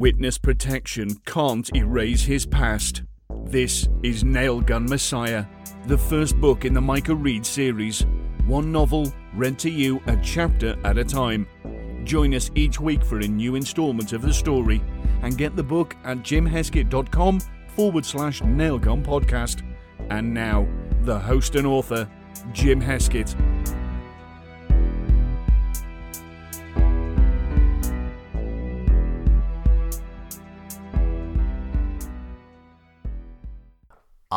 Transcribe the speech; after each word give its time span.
Witness 0.00 0.38
protection 0.38 1.14
can't 1.26 1.68
erase 1.76 2.22
his 2.22 2.46
past. 2.46 3.02
This 3.44 3.86
is 4.02 4.24
Nailgun 4.24 4.88
Messiah, 4.88 5.44
the 5.88 5.98
first 5.98 6.40
book 6.40 6.64
in 6.64 6.72
the 6.72 6.80
Micah 6.80 7.14
Reed 7.14 7.44
series. 7.44 8.06
One 8.46 8.72
novel 8.72 9.12
read 9.34 9.58
to 9.58 9.68
you 9.68 10.00
a 10.06 10.16
chapter 10.22 10.74
at 10.84 10.96
a 10.96 11.04
time. 11.04 11.46
Join 12.04 12.32
us 12.32 12.50
each 12.54 12.80
week 12.80 13.04
for 13.04 13.18
a 13.18 13.28
new 13.28 13.56
installment 13.56 14.14
of 14.14 14.22
the 14.22 14.32
story 14.32 14.80
and 15.20 15.36
get 15.36 15.54
the 15.54 15.62
book 15.62 15.94
at 16.04 16.20
jimheskett.com 16.20 17.40
forward 17.76 18.06
slash 18.06 18.40
nailgun 18.40 19.04
podcast. 19.04 19.62
And 20.08 20.32
now, 20.32 20.66
the 21.02 21.18
host 21.18 21.56
and 21.56 21.66
author, 21.66 22.08
Jim 22.54 22.80
Heskett. 22.80 23.36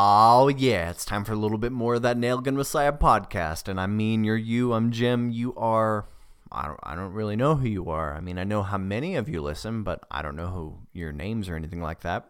Oh 0.05 0.49
yeah, 0.49 0.89
it's 0.89 1.05
time 1.05 1.23
for 1.23 1.31
a 1.31 1.37
little 1.37 1.57
bit 1.57 1.71
more 1.71 1.95
of 1.95 2.01
that 2.01 2.17
Nailgun 2.17 2.55
Messiah 2.55 2.91
podcast. 2.91 3.69
And 3.69 3.79
I 3.79 3.87
mean, 3.87 4.25
you're 4.25 4.35
you, 4.35 4.73
I'm 4.73 4.91
Jim. 4.91 5.31
You 5.31 5.55
are. 5.55 6.09
I 6.51 6.65
don't. 6.67 6.79
I 6.83 6.93
don't 6.93 7.13
really 7.13 7.37
know 7.37 7.55
who 7.55 7.69
you 7.69 7.89
are. 7.89 8.13
I 8.13 8.19
mean, 8.19 8.37
I 8.37 8.43
know 8.43 8.63
how 8.63 8.77
many 8.77 9.15
of 9.15 9.29
you 9.29 9.41
listen, 9.41 9.83
but 9.83 10.03
I 10.11 10.21
don't 10.21 10.35
know 10.35 10.47
who 10.47 10.79
your 10.91 11.13
names 11.13 11.47
or 11.47 11.55
anything 11.55 11.81
like 11.81 12.01
that. 12.01 12.29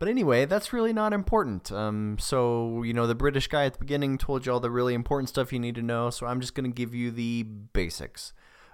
But 0.00 0.08
anyway, 0.08 0.46
that's 0.46 0.72
really 0.72 0.92
not 0.92 1.12
important. 1.12 1.70
Um, 1.70 2.16
so 2.18 2.82
you 2.82 2.92
know, 2.92 3.06
the 3.06 3.14
British 3.14 3.46
guy 3.46 3.66
at 3.66 3.74
the 3.74 3.78
beginning 3.78 4.18
told 4.18 4.44
you 4.44 4.50
all 4.50 4.58
the 4.58 4.68
really 4.68 4.92
important 4.92 5.28
stuff 5.28 5.52
you 5.52 5.60
need 5.60 5.76
to 5.76 5.82
know. 5.82 6.10
So 6.10 6.26
I'm 6.26 6.40
just 6.40 6.56
gonna 6.56 6.70
give 6.70 6.92
you 6.92 7.12
the 7.12 7.44
basics. 7.44 8.32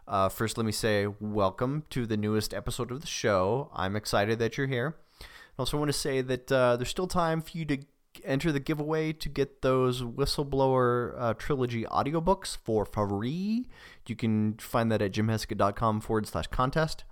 Uh, 0.08 0.30
first, 0.30 0.56
let 0.56 0.64
me 0.64 0.72
say 0.72 1.06
welcome 1.20 1.84
to 1.90 2.06
the 2.06 2.16
newest 2.16 2.54
episode 2.54 2.92
of 2.92 3.02
the 3.02 3.06
show. 3.06 3.70
I'm 3.74 3.94
excited 3.94 4.38
that 4.38 4.56
you're 4.56 4.68
here. 4.68 4.96
I 5.20 5.26
also 5.58 5.76
want 5.76 5.90
to 5.90 5.98
say 5.98 6.22
that 6.22 6.50
uh, 6.50 6.76
there's 6.76 6.88
still 6.88 7.06
time 7.06 7.42
for 7.42 7.58
you 7.58 7.66
to 7.66 7.78
enter 8.24 8.52
the 8.52 8.60
giveaway 8.60 9.12
to 9.12 9.28
get 9.28 9.62
those 9.62 10.02
Whistleblower 10.02 11.14
uh, 11.18 11.34
Trilogy 11.34 11.84
audiobooks 11.84 12.56
for 12.56 12.84
free. 12.84 13.66
You 14.06 14.16
can 14.16 14.54
find 14.54 14.90
that 14.92 15.02
at 15.02 15.12
jimheskett.com 15.12 16.00
forward 16.00 16.26
slash 16.26 16.46
contest. 16.48 17.04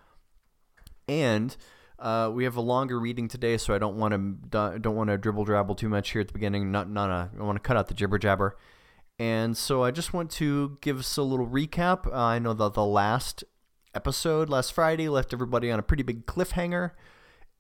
And 1.09 1.56
uh, 1.98 2.31
we 2.33 2.45
have 2.45 2.56
a 2.56 2.61
longer 2.61 2.98
reading 2.98 3.28
today, 3.28 3.56
so 3.56 3.75
I 3.75 3.78
don't 3.78 3.97
want 3.97 4.15
to 4.53 4.78
don't 4.78 4.97
want 4.97 5.11
to 5.11 5.19
dribble 5.19 5.45
drabble 5.47 5.77
too 5.77 5.89
much 5.89 6.11
here 6.11 6.21
at 6.21 6.28
the 6.28 6.33
beginning. 6.33 6.71
Not 6.71 6.89
not 6.89 7.11
a, 7.11 7.31
I 7.39 7.43
want 7.43 7.56
to 7.56 7.61
cut 7.61 7.77
out 7.77 7.89
the 7.89 7.95
jibber 7.95 8.19
jabber. 8.19 8.56
And 9.19 9.55
so 9.55 9.84
I 9.84 9.91
just 9.91 10.15
want 10.15 10.31
to 10.33 10.78
give 10.81 10.98
us 10.98 11.17
a 11.19 11.23
little 11.23 11.47
recap. 11.47 12.06
Uh, 12.06 12.17
I 12.17 12.39
know 12.39 12.55
that 12.55 12.73
the 12.73 12.84
last 12.84 13.45
episode 13.95 14.48
last 14.48 14.73
Friday 14.73 15.11
left 15.11 15.34
everybody 15.34 15.71
on 15.71 15.78
a 15.78 15.83
pretty 15.83 16.03
big 16.03 16.25
cliffhanger. 16.25 16.93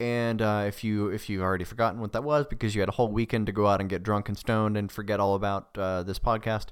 And 0.00 0.40
uh, 0.40 0.64
if 0.66 0.82
you 0.82 1.08
if 1.08 1.28
you've 1.28 1.42
already 1.42 1.64
forgotten 1.64 2.00
what 2.00 2.12
that 2.12 2.24
was 2.24 2.46
because 2.46 2.74
you 2.74 2.80
had 2.80 2.88
a 2.88 2.92
whole 2.92 3.12
weekend 3.12 3.46
to 3.46 3.52
go 3.52 3.66
out 3.66 3.80
and 3.80 3.90
get 3.90 4.02
drunk 4.02 4.28
and 4.28 4.38
stoned 4.38 4.78
and 4.78 4.90
forget 4.90 5.20
all 5.20 5.34
about 5.34 5.76
uh, 5.76 6.02
this 6.02 6.18
podcast, 6.18 6.68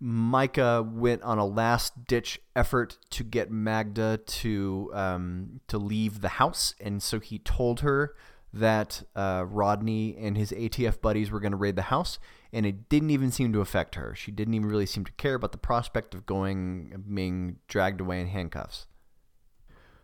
Micah 0.00 0.82
went 0.82 1.22
on 1.22 1.36
a 1.36 1.44
last 1.44 2.06
ditch 2.06 2.40
effort 2.56 2.96
to 3.10 3.24
get 3.24 3.50
Magda 3.50 4.16
to 4.24 4.90
um, 4.94 5.60
to 5.68 5.76
leave 5.76 6.22
the 6.22 6.30
house, 6.30 6.74
and 6.80 7.02
so 7.02 7.20
he 7.20 7.38
told 7.40 7.80
her 7.80 8.14
that 8.54 9.02
uh, 9.14 9.44
Rodney 9.46 10.16
and 10.16 10.38
his 10.38 10.50
ATF 10.52 11.02
buddies 11.02 11.30
were 11.30 11.40
going 11.40 11.52
to 11.52 11.58
raid 11.58 11.76
the 11.76 11.82
house, 11.82 12.18
and 12.54 12.64
it 12.64 12.88
didn't 12.88 13.10
even 13.10 13.32
seem 13.32 13.52
to 13.52 13.60
affect 13.60 13.96
her. 13.96 14.14
She 14.14 14.30
didn't 14.30 14.54
even 14.54 14.68
really 14.68 14.86
seem 14.86 15.04
to 15.04 15.12
care 15.12 15.34
about 15.34 15.52
the 15.52 15.58
prospect 15.58 16.14
of 16.14 16.24
going 16.24 17.04
being 17.12 17.56
dragged 17.68 18.00
away 18.00 18.20
in 18.20 18.28
handcuffs. 18.28 18.86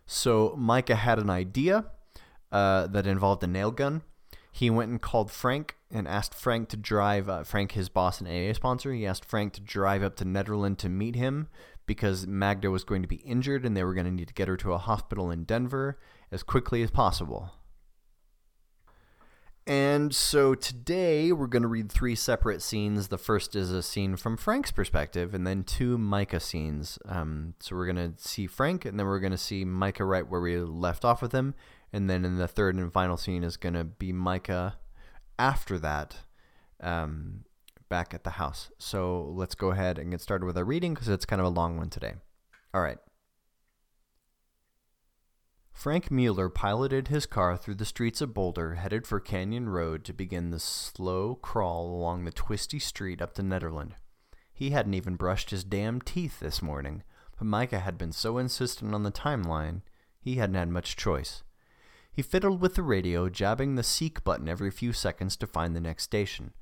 So 0.05 0.53
Micah 0.57 0.97
had 0.97 1.17
an 1.17 1.29
idea 1.29 1.85
uh, 2.51 2.87
that 2.87 3.07
involved 3.07 3.43
a 3.43 3.47
nail 3.47 3.71
gun. 3.71 4.01
He 4.51 4.69
went 4.69 4.91
and 4.91 5.01
called 5.01 5.31
Frank 5.31 5.77
and 5.89 6.07
asked 6.07 6.33
Frank 6.33 6.69
to 6.69 6.77
drive, 6.77 7.29
uh, 7.29 7.43
Frank, 7.43 7.71
his 7.71 7.89
boss 7.89 8.19
and 8.19 8.29
AA 8.29 8.53
sponsor, 8.53 8.91
he 8.91 9.05
asked 9.05 9.23
Frank 9.23 9.53
to 9.53 9.61
drive 9.61 10.03
up 10.03 10.15
to 10.17 10.25
Nederland 10.25 10.77
to 10.79 10.89
meet 10.89 11.15
him 11.15 11.47
because 11.85 12.27
Magda 12.27 12.69
was 12.69 12.83
going 12.83 13.01
to 13.01 13.07
be 13.07 13.17
injured 13.17 13.65
and 13.65 13.75
they 13.75 13.83
were 13.83 13.93
going 13.93 14.05
to 14.05 14.11
need 14.11 14.27
to 14.27 14.33
get 14.33 14.47
her 14.47 14.57
to 14.57 14.73
a 14.73 14.77
hospital 14.77 15.31
in 15.31 15.45
Denver 15.45 15.97
as 16.31 16.43
quickly 16.43 16.83
as 16.83 16.91
possible. 16.91 17.51
And 19.67 20.13
so 20.13 20.55
today 20.55 21.31
we're 21.31 21.47
going 21.47 21.61
to 21.61 21.67
read 21.67 21.91
three 21.91 22.15
separate 22.15 22.63
scenes. 22.63 23.09
The 23.09 23.19
first 23.19 23.55
is 23.55 23.71
a 23.71 23.83
scene 23.83 24.15
from 24.15 24.35
Frank's 24.35 24.71
perspective, 24.71 25.35
and 25.35 25.45
then 25.45 25.63
two 25.63 25.97
Micah 25.99 26.39
scenes. 26.39 26.97
Um, 27.05 27.53
so 27.59 27.75
we're 27.75 27.85
going 27.85 28.13
to 28.13 28.13
see 28.17 28.47
Frank, 28.47 28.85
and 28.85 28.99
then 28.99 29.05
we're 29.05 29.19
going 29.19 29.31
to 29.31 29.37
see 29.37 29.63
Micah 29.63 30.05
right 30.05 30.27
where 30.27 30.41
we 30.41 30.57
left 30.57 31.05
off 31.05 31.21
with 31.21 31.31
him, 31.31 31.53
and 31.93 32.09
then 32.09 32.25
in 32.25 32.37
the 32.37 32.47
third 32.47 32.75
and 32.75 32.91
final 32.91 33.17
scene 33.17 33.43
is 33.43 33.55
going 33.55 33.75
to 33.75 33.83
be 33.83 34.11
Micah 34.11 34.77
after 35.37 35.77
that 35.79 36.17
um, 36.81 37.45
back 37.87 38.15
at 38.15 38.23
the 38.23 38.31
house. 38.31 38.71
So 38.79 39.31
let's 39.35 39.53
go 39.53 39.71
ahead 39.71 39.99
and 39.99 40.09
get 40.09 40.21
started 40.21 40.45
with 40.45 40.57
our 40.57 40.65
reading 40.65 40.95
because 40.95 41.07
it's 41.07 41.25
kind 41.25 41.39
of 41.39 41.45
a 41.45 41.49
long 41.49 41.77
one 41.77 41.89
today. 41.89 42.13
All 42.73 42.81
right. 42.81 42.97
Frank 45.71 46.11
Mueller 46.11 46.49
piloted 46.49 47.07
his 47.07 47.25
car 47.25 47.57
through 47.57 47.75
the 47.75 47.85
streets 47.85 48.21
of 48.21 48.33
Boulder, 48.33 48.75
headed 48.75 49.07
for 49.07 49.19
Canyon 49.19 49.69
Road 49.69 50.03
to 50.05 50.13
begin 50.13 50.51
the 50.51 50.59
slow 50.59 51.35
crawl 51.35 51.87
along 51.87 52.23
the 52.23 52.31
twisty 52.31 52.77
street 52.77 53.21
up 53.21 53.33
to 53.33 53.41
Nederland. 53.41 53.93
He 54.53 54.69
hadn't 54.69 54.93
even 54.93 55.15
brushed 55.15 55.49
his 55.49 55.63
damn 55.63 56.01
teeth 56.01 56.39
this 56.39 56.61
morning, 56.61 57.03
but 57.37 57.47
Micah 57.47 57.79
had 57.79 57.97
been 57.97 58.11
so 58.11 58.37
insistent 58.37 58.93
on 58.93 59.03
the 59.03 59.11
timeline, 59.11 59.81
he 60.19 60.35
hadn't 60.35 60.55
had 60.55 60.69
much 60.69 60.95
choice. 60.95 61.41
He 62.11 62.21
fiddled 62.21 62.61
with 62.61 62.75
the 62.75 62.83
radio, 62.83 63.29
jabbing 63.29 63.75
the 63.75 63.83
seek 63.83 64.23
button 64.23 64.49
every 64.49 64.69
few 64.69 64.93
seconds 64.93 65.35
to 65.37 65.47
find 65.47 65.75
the 65.75 65.81
next 65.81 66.03
station. 66.03 66.53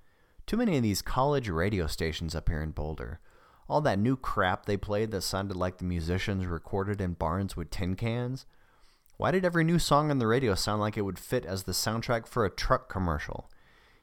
Too 0.45 0.55
many 0.57 0.77
of 0.77 0.83
these 0.83 1.01
college 1.01 1.49
radio 1.49 1.87
stations 1.87 2.35
up 2.35 2.47
here 2.47 2.61
in 2.61 2.71
Boulder. 2.71 3.19
All 3.67 3.81
that 3.81 3.99
new 3.99 4.15
crap 4.15 4.65
they 4.65 4.77
played 4.77 5.11
that 5.11 5.21
sounded 5.21 5.57
like 5.57 5.77
the 5.77 5.83
musicians 5.83 6.45
recorded 6.45 7.01
in 7.01 7.13
barns 7.13 7.57
with 7.57 7.69
tin 7.69 7.95
cans. 7.95 8.45
Why 9.19 9.31
did 9.31 9.43
every 9.43 9.65
new 9.65 9.79
song 9.79 10.11
on 10.11 10.19
the 10.19 10.27
radio 10.27 10.55
sound 10.55 10.79
like 10.79 10.95
it 10.95 11.01
would 11.01 11.19
fit 11.19 11.45
as 11.45 11.63
the 11.63 11.73
soundtrack 11.73 12.25
for 12.25 12.45
a 12.45 12.49
truck 12.49 12.87
commercial? 12.87 13.49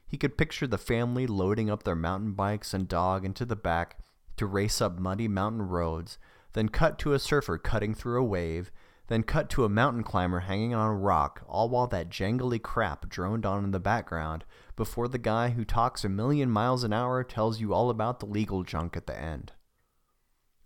He 0.05 0.15
could 0.15 0.37
picture 0.37 0.67
the 0.67 0.77
family 0.77 1.25
loading 1.25 1.71
up 1.71 1.81
their 1.81 1.95
mountain 1.95 2.33
bikes 2.33 2.71
and 2.71 2.87
dog 2.87 3.25
into 3.25 3.43
the 3.43 3.55
back 3.55 3.97
to 4.35 4.45
race 4.45 4.79
up 4.79 4.99
muddy 4.99 5.27
mountain 5.27 5.63
roads, 5.63 6.19
then 6.53 6.69
cut 6.69 6.99
to 6.99 7.13
a 7.13 7.19
surfer 7.19 7.57
cutting 7.57 7.95
through 7.95 8.21
a 8.21 8.23
wave, 8.23 8.69
then 9.07 9.23
cut 9.23 9.49
to 9.49 9.65
a 9.65 9.69
mountain 9.69 10.03
climber 10.03 10.41
hanging 10.41 10.75
on 10.75 10.87
a 10.87 10.93
rock, 10.93 11.41
all 11.47 11.67
while 11.67 11.87
that 11.87 12.11
jangly 12.11 12.61
crap 12.61 13.09
droned 13.09 13.43
on 13.43 13.63
in 13.63 13.71
the 13.71 13.79
background 13.79 14.45
before 14.75 15.07
the 15.07 15.17
guy 15.17 15.49
who 15.49 15.65
talks 15.65 16.05
a 16.05 16.09
million 16.09 16.51
miles 16.51 16.83
an 16.83 16.93
hour 16.93 17.23
tells 17.23 17.59
you 17.59 17.73
all 17.73 17.89
about 17.89 18.19
the 18.19 18.27
legal 18.27 18.61
junk 18.61 18.95
at 18.95 19.07
the 19.07 19.19
end. 19.19 19.53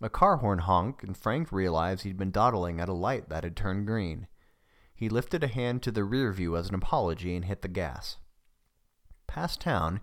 A 0.02 0.10
car 0.10 0.36
horn 0.36 0.58
honked, 0.58 1.02
and 1.02 1.16
Frank 1.16 1.50
realized 1.50 2.02
he'd 2.02 2.18
been 2.18 2.30
dawdling 2.30 2.80
at 2.80 2.90
a 2.90 2.92
light 2.92 3.30
that 3.30 3.44
had 3.44 3.56
turned 3.56 3.86
green. 3.86 4.26
He 5.02 5.08
lifted 5.08 5.42
a 5.42 5.48
hand 5.48 5.82
to 5.82 5.90
the 5.90 6.04
rear 6.04 6.30
view 6.30 6.56
as 6.56 6.68
an 6.68 6.76
apology 6.76 7.34
and 7.34 7.44
hit 7.44 7.62
the 7.62 7.66
gas. 7.66 8.18
Past 9.26 9.60
town, 9.60 10.00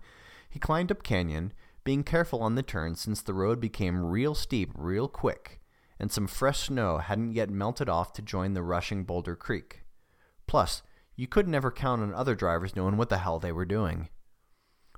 he 0.50 0.58
climbed 0.58 0.92
up 0.92 1.02
canyon, 1.02 1.54
being 1.84 2.04
careful 2.04 2.42
on 2.42 2.54
the 2.54 2.62
turn 2.62 2.96
since 2.96 3.22
the 3.22 3.32
road 3.32 3.62
became 3.62 4.04
real 4.04 4.34
steep 4.34 4.70
real 4.74 5.08
quick 5.08 5.62
and 5.98 6.12
some 6.12 6.26
fresh 6.26 6.66
snow 6.66 6.98
hadn't 6.98 7.32
yet 7.32 7.48
melted 7.48 7.88
off 7.88 8.12
to 8.12 8.20
join 8.20 8.52
the 8.52 8.62
rushing 8.62 9.04
Boulder 9.04 9.34
Creek. 9.34 9.84
Plus, 10.46 10.82
you 11.16 11.26
couldn't 11.26 11.54
ever 11.54 11.70
count 11.70 12.02
on 12.02 12.12
other 12.12 12.34
drivers 12.34 12.76
knowing 12.76 12.98
what 12.98 13.08
the 13.08 13.20
hell 13.20 13.38
they 13.38 13.52
were 13.52 13.64
doing. 13.64 14.10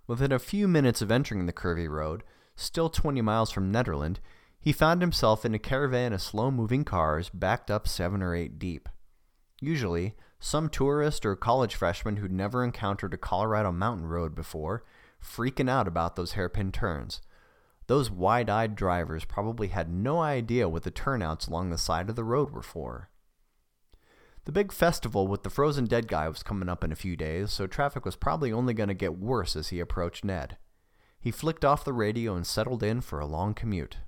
Within 0.09 0.33
a 0.33 0.41
few 0.41 0.67
minutes 0.67 1.01
of 1.01 1.13
entering 1.13 1.47
the 1.47 1.53
curvy 1.53 1.89
road, 1.89 2.25
still 2.57 2.91
20 2.91 3.23
miles 3.23 3.53
from 3.53 3.73
Nederland, 3.73 4.17
he 4.59 4.73
found 4.73 5.01
himself 5.01 5.45
in 5.45 5.55
a 5.55 5.61
caravan 5.61 6.13
of 6.13 6.21
slow-moving 6.21 6.85
cars 6.85 7.29
backed 7.29 7.71
up 7.71 7.87
seven 7.87 8.21
or 8.21 8.35
eight 8.35 8.59
deep. 8.59 8.89
Usually, 9.63 10.17
some 10.41 10.69
tourist 10.69 11.25
or 11.25 11.37
college 11.37 11.77
freshman 11.77 12.17
who'd 12.17 12.33
never 12.33 12.65
encountered 12.65 13.15
a 13.15 13.17
Colorado 13.17 13.71
mountain 13.71 14.07
road 14.07 14.35
before, 14.35 14.83
freaking 15.23 15.71
out 15.71 15.87
about 15.87 16.17
those 16.17 16.33
hairpin 16.33 16.73
turns, 16.73 17.21
those 17.87 18.11
wide 18.11 18.51
eyed 18.51 18.75
drivers 18.75 19.25
probably 19.25 19.69
had 19.69 19.89
no 19.89 20.21
idea 20.21 20.69
what 20.69 20.83
the 20.83 20.91
turnouts 20.91 21.47
along 21.47 21.71
the 21.71 21.79
side 21.79 22.11
of 22.11 22.17
the 22.17 22.25
road 22.25 22.51
were 22.51 22.61
for. 22.61 23.09
The 24.47 24.53
big 24.53 24.73
festival 24.73 25.29
with 25.29 25.45
the 25.45 25.51
Frozen 25.51 25.85
Dead 25.85 26.09
guy 26.09 26.29
was 26.29 26.43
coming 26.43 26.69
up 26.69 26.83
in 26.83 26.91
a 26.91 26.97
few 26.97 27.15
days, 27.15 27.53
so 27.53 27.69
traffic 27.69 28.05
was 28.05 28.17
probably 28.17 28.53
only 28.53 28.75
going 28.75 28.89
to 28.89 28.95
get 28.95 29.17
worse 29.17 29.55
as 29.55 29.69
he 29.69 29.79
approached 29.79 30.25
Ned. 30.25 30.57
He 31.21 31.31
flicked 31.31 31.65
off 31.65 31.85
the 31.85 31.93
radio 31.93 32.35
and 32.35 32.45
settled 32.45 32.83
in 32.83 33.01
for 33.01 33.21
a 33.21 33.27
long 33.27 33.55
commute. 33.55 33.99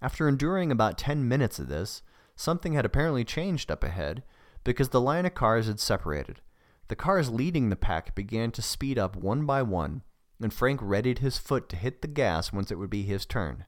After 0.00 0.28
enduring 0.28 0.70
about 0.70 0.98
ten 0.98 1.26
minutes 1.26 1.58
of 1.58 1.66
this, 1.66 2.02
something 2.40 2.72
had 2.72 2.86
apparently 2.86 3.22
changed 3.22 3.70
up 3.70 3.84
ahead 3.84 4.22
because 4.64 4.88
the 4.88 5.00
line 5.00 5.26
of 5.26 5.34
cars 5.34 5.66
had 5.66 5.78
separated. 5.78 6.40
The 6.88 6.96
cars 6.96 7.28
leading 7.28 7.68
the 7.68 7.76
pack 7.76 8.14
began 8.14 8.50
to 8.52 8.62
speed 8.62 8.98
up 8.98 9.14
one 9.14 9.44
by 9.44 9.60
one, 9.60 10.02
and 10.40 10.52
Frank 10.52 10.80
readied 10.82 11.18
his 11.18 11.36
foot 11.36 11.68
to 11.68 11.76
hit 11.76 12.00
the 12.00 12.08
gas 12.08 12.50
once 12.50 12.70
it 12.70 12.78
would 12.78 12.88
be 12.88 13.02
his 13.02 13.26
turn. 13.26 13.66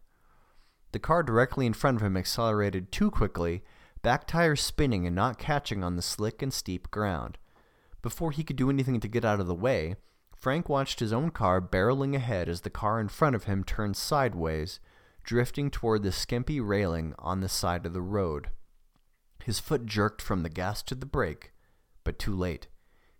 The 0.92 0.98
car 0.98 1.22
directly 1.22 1.66
in 1.66 1.74
front 1.74 1.98
of 1.98 2.02
him 2.02 2.16
accelerated 2.16 2.90
too 2.90 3.10
quickly, 3.10 3.62
back 4.00 4.26
tires 4.26 4.62
spinning 4.62 5.06
and 5.06 5.14
not 5.14 5.38
catching 5.38 5.84
on 5.84 5.96
the 5.96 6.02
slick 6.02 6.40
and 6.40 6.52
steep 6.52 6.90
ground. 6.90 7.36
Before 8.00 8.30
he 8.30 8.42
could 8.42 8.56
do 8.56 8.70
anything 8.70 9.00
to 9.00 9.08
get 9.08 9.24
out 9.24 9.38
of 9.38 9.46
the 9.46 9.54
way, 9.54 9.96
Frank 10.34 10.70
watched 10.70 11.00
his 11.00 11.12
own 11.12 11.30
car 11.30 11.60
barreling 11.60 12.16
ahead 12.16 12.48
as 12.48 12.62
the 12.62 12.70
car 12.70 12.98
in 12.98 13.08
front 13.08 13.36
of 13.36 13.44
him 13.44 13.64
turned 13.64 13.98
sideways, 13.98 14.80
drifting 15.22 15.70
toward 15.70 16.02
the 16.02 16.10
skimpy 16.10 16.58
railing 16.58 17.14
on 17.18 17.40
the 17.40 17.50
side 17.50 17.84
of 17.84 17.92
the 17.92 18.00
road. 18.00 18.48
His 19.44 19.58
foot 19.58 19.86
jerked 19.86 20.22
from 20.22 20.42
the 20.42 20.48
gas 20.48 20.82
to 20.84 20.94
the 20.94 21.06
brake, 21.06 21.52
but 22.04 22.18
too 22.18 22.34
late. 22.34 22.68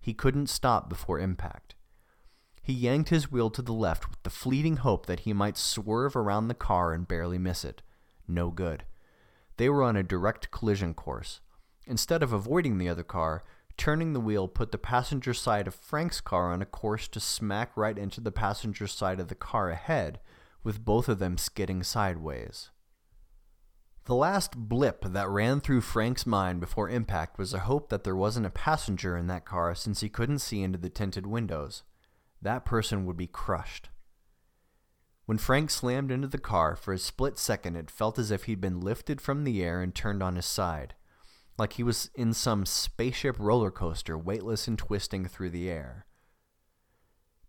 He 0.00 0.14
couldn't 0.14 0.48
stop 0.48 0.88
before 0.88 1.18
impact. 1.18 1.74
He 2.62 2.72
yanked 2.72 3.08
his 3.08 3.30
wheel 3.30 3.50
to 3.50 3.62
the 3.62 3.72
left 3.72 4.08
with 4.08 4.22
the 4.22 4.30
fleeting 4.30 4.78
hope 4.78 5.06
that 5.06 5.20
he 5.20 5.32
might 5.32 5.56
swerve 5.56 6.14
around 6.14 6.48
the 6.48 6.54
car 6.54 6.92
and 6.92 7.08
barely 7.08 7.38
miss 7.38 7.64
it. 7.64 7.82
No 8.28 8.50
good. 8.50 8.84
They 9.56 9.68
were 9.68 9.82
on 9.82 9.96
a 9.96 10.02
direct 10.02 10.50
collision 10.50 10.94
course. 10.94 11.40
Instead 11.86 12.22
of 12.22 12.32
avoiding 12.32 12.78
the 12.78 12.88
other 12.88 13.02
car, 13.02 13.42
turning 13.76 14.12
the 14.12 14.20
wheel 14.20 14.46
put 14.46 14.70
the 14.70 14.78
passenger 14.78 15.34
side 15.34 15.66
of 15.66 15.74
Frank's 15.74 16.20
car 16.20 16.52
on 16.52 16.62
a 16.62 16.66
course 16.66 17.08
to 17.08 17.20
smack 17.20 17.76
right 17.76 17.98
into 17.98 18.20
the 18.20 18.30
passenger 18.30 18.86
side 18.86 19.18
of 19.18 19.28
the 19.28 19.34
car 19.34 19.70
ahead, 19.70 20.20
with 20.62 20.84
both 20.84 21.08
of 21.08 21.18
them 21.18 21.36
skidding 21.36 21.82
sideways. 21.82 22.70
The 24.04 24.14
last 24.16 24.56
blip 24.56 25.04
that 25.04 25.28
ran 25.28 25.60
through 25.60 25.82
Frank's 25.82 26.26
mind 26.26 26.58
before 26.58 26.88
impact 26.88 27.38
was 27.38 27.54
a 27.54 27.60
hope 27.60 27.88
that 27.90 28.02
there 28.02 28.16
wasn't 28.16 28.46
a 28.46 28.50
passenger 28.50 29.16
in 29.16 29.28
that 29.28 29.44
car 29.44 29.76
since 29.76 30.00
he 30.00 30.08
couldn't 30.08 30.40
see 30.40 30.60
into 30.60 30.78
the 30.78 30.90
tinted 30.90 31.24
windows. 31.24 31.84
That 32.40 32.64
person 32.64 33.06
would 33.06 33.16
be 33.16 33.28
crushed. 33.28 33.90
When 35.26 35.38
Frank 35.38 35.70
slammed 35.70 36.10
into 36.10 36.26
the 36.26 36.38
car, 36.38 36.74
for 36.74 36.92
a 36.92 36.98
split 36.98 37.38
second 37.38 37.76
it 37.76 37.92
felt 37.92 38.18
as 38.18 38.32
if 38.32 38.44
he'd 38.44 38.60
been 38.60 38.80
lifted 38.80 39.20
from 39.20 39.44
the 39.44 39.62
air 39.62 39.80
and 39.80 39.94
turned 39.94 40.20
on 40.20 40.34
his 40.34 40.46
side, 40.46 40.94
like 41.56 41.74
he 41.74 41.84
was 41.84 42.10
in 42.16 42.32
some 42.32 42.66
spaceship 42.66 43.36
roller 43.38 43.70
coaster, 43.70 44.18
weightless 44.18 44.66
and 44.66 44.78
twisting 44.78 45.26
through 45.26 45.50
the 45.50 45.70
air. 45.70 46.06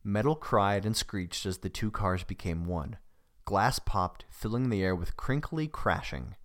Metal 0.03 0.35
cried 0.35 0.85
and 0.85 0.95
screeched 0.95 1.47
as 1.47 1.57
the 1.57 1.69
two 1.69 1.89
cars 1.89 2.23
became 2.23 2.65
one. 2.65 2.97
Glass 3.45 3.79
popped, 3.79 4.25
filling 4.29 4.69
the 4.69 4.83
air 4.83 4.95
with 4.95 5.17
crinkly 5.17 5.67
crashing. 5.67 6.35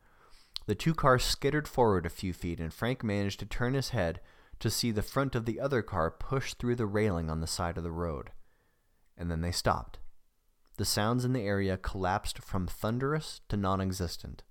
The 0.69 0.75
two 0.75 0.93
cars 0.93 1.25
skittered 1.25 1.67
forward 1.67 2.05
a 2.05 2.11
few 2.11 2.35
feet, 2.35 2.61
and 2.61 2.71
Frank 2.71 3.03
managed 3.03 3.41
to 3.41 3.47
turn 3.47 3.73
his 3.73 3.89
head 3.89 4.21
to 4.61 4.69
see 4.69 4.91
the 4.91 5.01
front 5.01 5.35
of 5.35 5.47
the 5.47 5.59
other 5.59 5.81
car 5.81 6.11
push 6.11 6.53
through 6.53 6.77
the 6.77 6.85
railing 6.85 7.31
on 7.31 7.41
the 7.41 7.47
side 7.47 7.79
of 7.79 7.85
the 7.85 7.91
road. 7.91 8.33
And 9.17 9.31
then 9.31 9.41
they 9.41 9.51
stopped. 9.51 9.99
The 10.77 10.85
sounds 10.85 11.25
in 11.25 11.33
the 11.33 11.41
area 11.41 11.79
collapsed 11.79 12.41
from 12.41 12.67
thunderous 12.67 13.41
to 13.49 13.57
non 13.57 13.81
existent. 13.81 14.43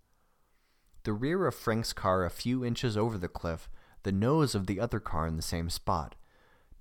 The 1.03 1.13
rear 1.13 1.45
of 1.45 1.53
Frank's 1.53 1.93
car 1.93 2.25
a 2.25 2.31
few 2.31 2.65
inches 2.65 2.97
over 2.97 3.19
the 3.19 3.27
cliff, 3.27 3.69
the 4.01 4.11
nose 4.11 4.55
of 4.55 4.65
the 4.65 4.79
other 4.79 4.99
car 4.99 5.27
in 5.27 5.35
the 5.35 5.43
same 5.43 5.69
spot. 5.69 6.15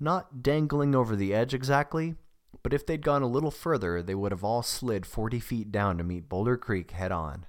Not 0.00 0.43
dangling 0.43 0.94
over 0.94 1.15
the 1.15 1.35
edge 1.35 1.53
exactly, 1.53 2.15
but 2.62 2.73
if 2.73 2.87
they'd 2.87 3.05
gone 3.05 3.21
a 3.21 3.27
little 3.29 3.50
further, 3.50 4.03
they 4.03 4.15
would 4.15 4.33
have 4.33 4.44
all 4.44 4.62
slid 4.62 5.05
40 5.05 5.41
feet 5.41 5.71
down 5.71 5.99
to 5.99 6.05
meet 6.05 6.27
Boulder 6.27 6.56
Creek 6.56 6.93
head 6.93 7.12
on. 7.12 7.44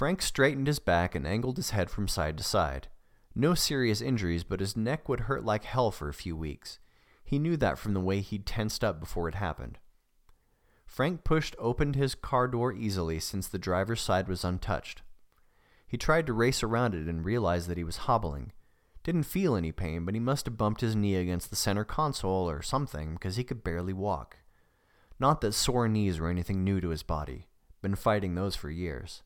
Frank 0.00 0.22
straightened 0.22 0.66
his 0.66 0.78
back 0.78 1.14
and 1.14 1.26
angled 1.26 1.58
his 1.58 1.72
head 1.72 1.90
from 1.90 2.08
side 2.08 2.38
to 2.38 2.42
side. 2.42 2.88
No 3.34 3.52
serious 3.52 4.00
injuries, 4.00 4.44
but 4.44 4.60
his 4.60 4.74
neck 4.74 5.10
would 5.10 5.20
hurt 5.20 5.44
like 5.44 5.64
hell 5.64 5.90
for 5.90 6.08
a 6.08 6.14
few 6.14 6.34
weeks. 6.34 6.78
He 7.22 7.38
knew 7.38 7.54
that 7.58 7.78
from 7.78 7.92
the 7.92 8.00
way 8.00 8.22
he'd 8.22 8.46
tensed 8.46 8.82
up 8.82 8.98
before 8.98 9.28
it 9.28 9.34
happened. 9.34 9.78
Frank 10.86 11.22
pushed 11.22 11.54
opened 11.58 11.96
his 11.96 12.14
car 12.14 12.48
door 12.48 12.72
easily 12.72 13.20
since 13.20 13.46
the 13.46 13.58
driver's 13.58 14.00
side 14.00 14.26
was 14.26 14.42
untouched. 14.42 15.02
He 15.86 15.98
tried 15.98 16.24
to 16.28 16.32
race 16.32 16.62
around 16.62 16.94
it 16.94 17.06
and 17.06 17.22
realized 17.22 17.68
that 17.68 17.76
he 17.76 17.84
was 17.84 18.08
hobbling. 18.08 18.52
Didn't 19.02 19.24
feel 19.24 19.54
any 19.54 19.70
pain, 19.70 20.06
but 20.06 20.14
he 20.14 20.18
must 20.18 20.46
have 20.46 20.56
bumped 20.56 20.80
his 20.80 20.96
knee 20.96 21.16
against 21.16 21.50
the 21.50 21.56
center 21.56 21.84
console 21.84 22.48
or 22.48 22.62
something 22.62 23.12
because 23.12 23.36
he 23.36 23.44
could 23.44 23.62
barely 23.62 23.92
walk. 23.92 24.38
Not 25.18 25.42
that 25.42 25.52
sore 25.52 25.88
knees 25.88 26.18
were 26.18 26.30
anything 26.30 26.64
new 26.64 26.80
to 26.80 26.88
his 26.88 27.02
body. 27.02 27.48
Been 27.82 27.96
fighting 27.96 28.34
those 28.34 28.56
for 28.56 28.70
years. 28.70 29.20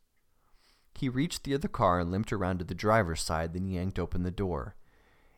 He 0.97 1.09
reached 1.09 1.45
the 1.45 1.55
other 1.55 1.69
car 1.69 2.01
and 2.01 2.11
limped 2.11 2.33
around 2.33 2.59
to 2.59 2.65
the 2.65 2.75
driver's 2.75 3.21
side, 3.21 3.53
then 3.53 3.69
yanked 3.69 3.99
open 3.99 4.23
the 4.23 4.31
door. 4.31 4.77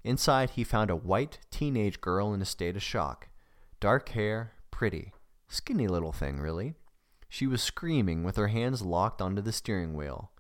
Inside, 0.05 0.51
he 0.51 0.65
found 0.65 0.91
a 0.91 0.97
white 0.97 1.39
teenage 1.51 2.01
girl 2.01 2.33
in 2.33 2.41
a 2.41 2.45
state 2.45 2.77
of 2.77 2.83
shock. 2.83 3.29
Dark 3.81 4.11
hair, 4.11 4.53
pretty. 4.71 5.13
Skinny 5.49 5.89
little 5.89 6.13
thing, 6.13 6.39
really. 6.39 6.75
She 7.29 7.47
was 7.47 7.63
screaming 7.63 8.23
with 8.23 8.37
her 8.37 8.49
hands 8.49 8.83
locked 8.83 9.21
onto 9.21 9.43
the 9.43 9.53
steering 9.53 9.95
wheel. 9.95 10.31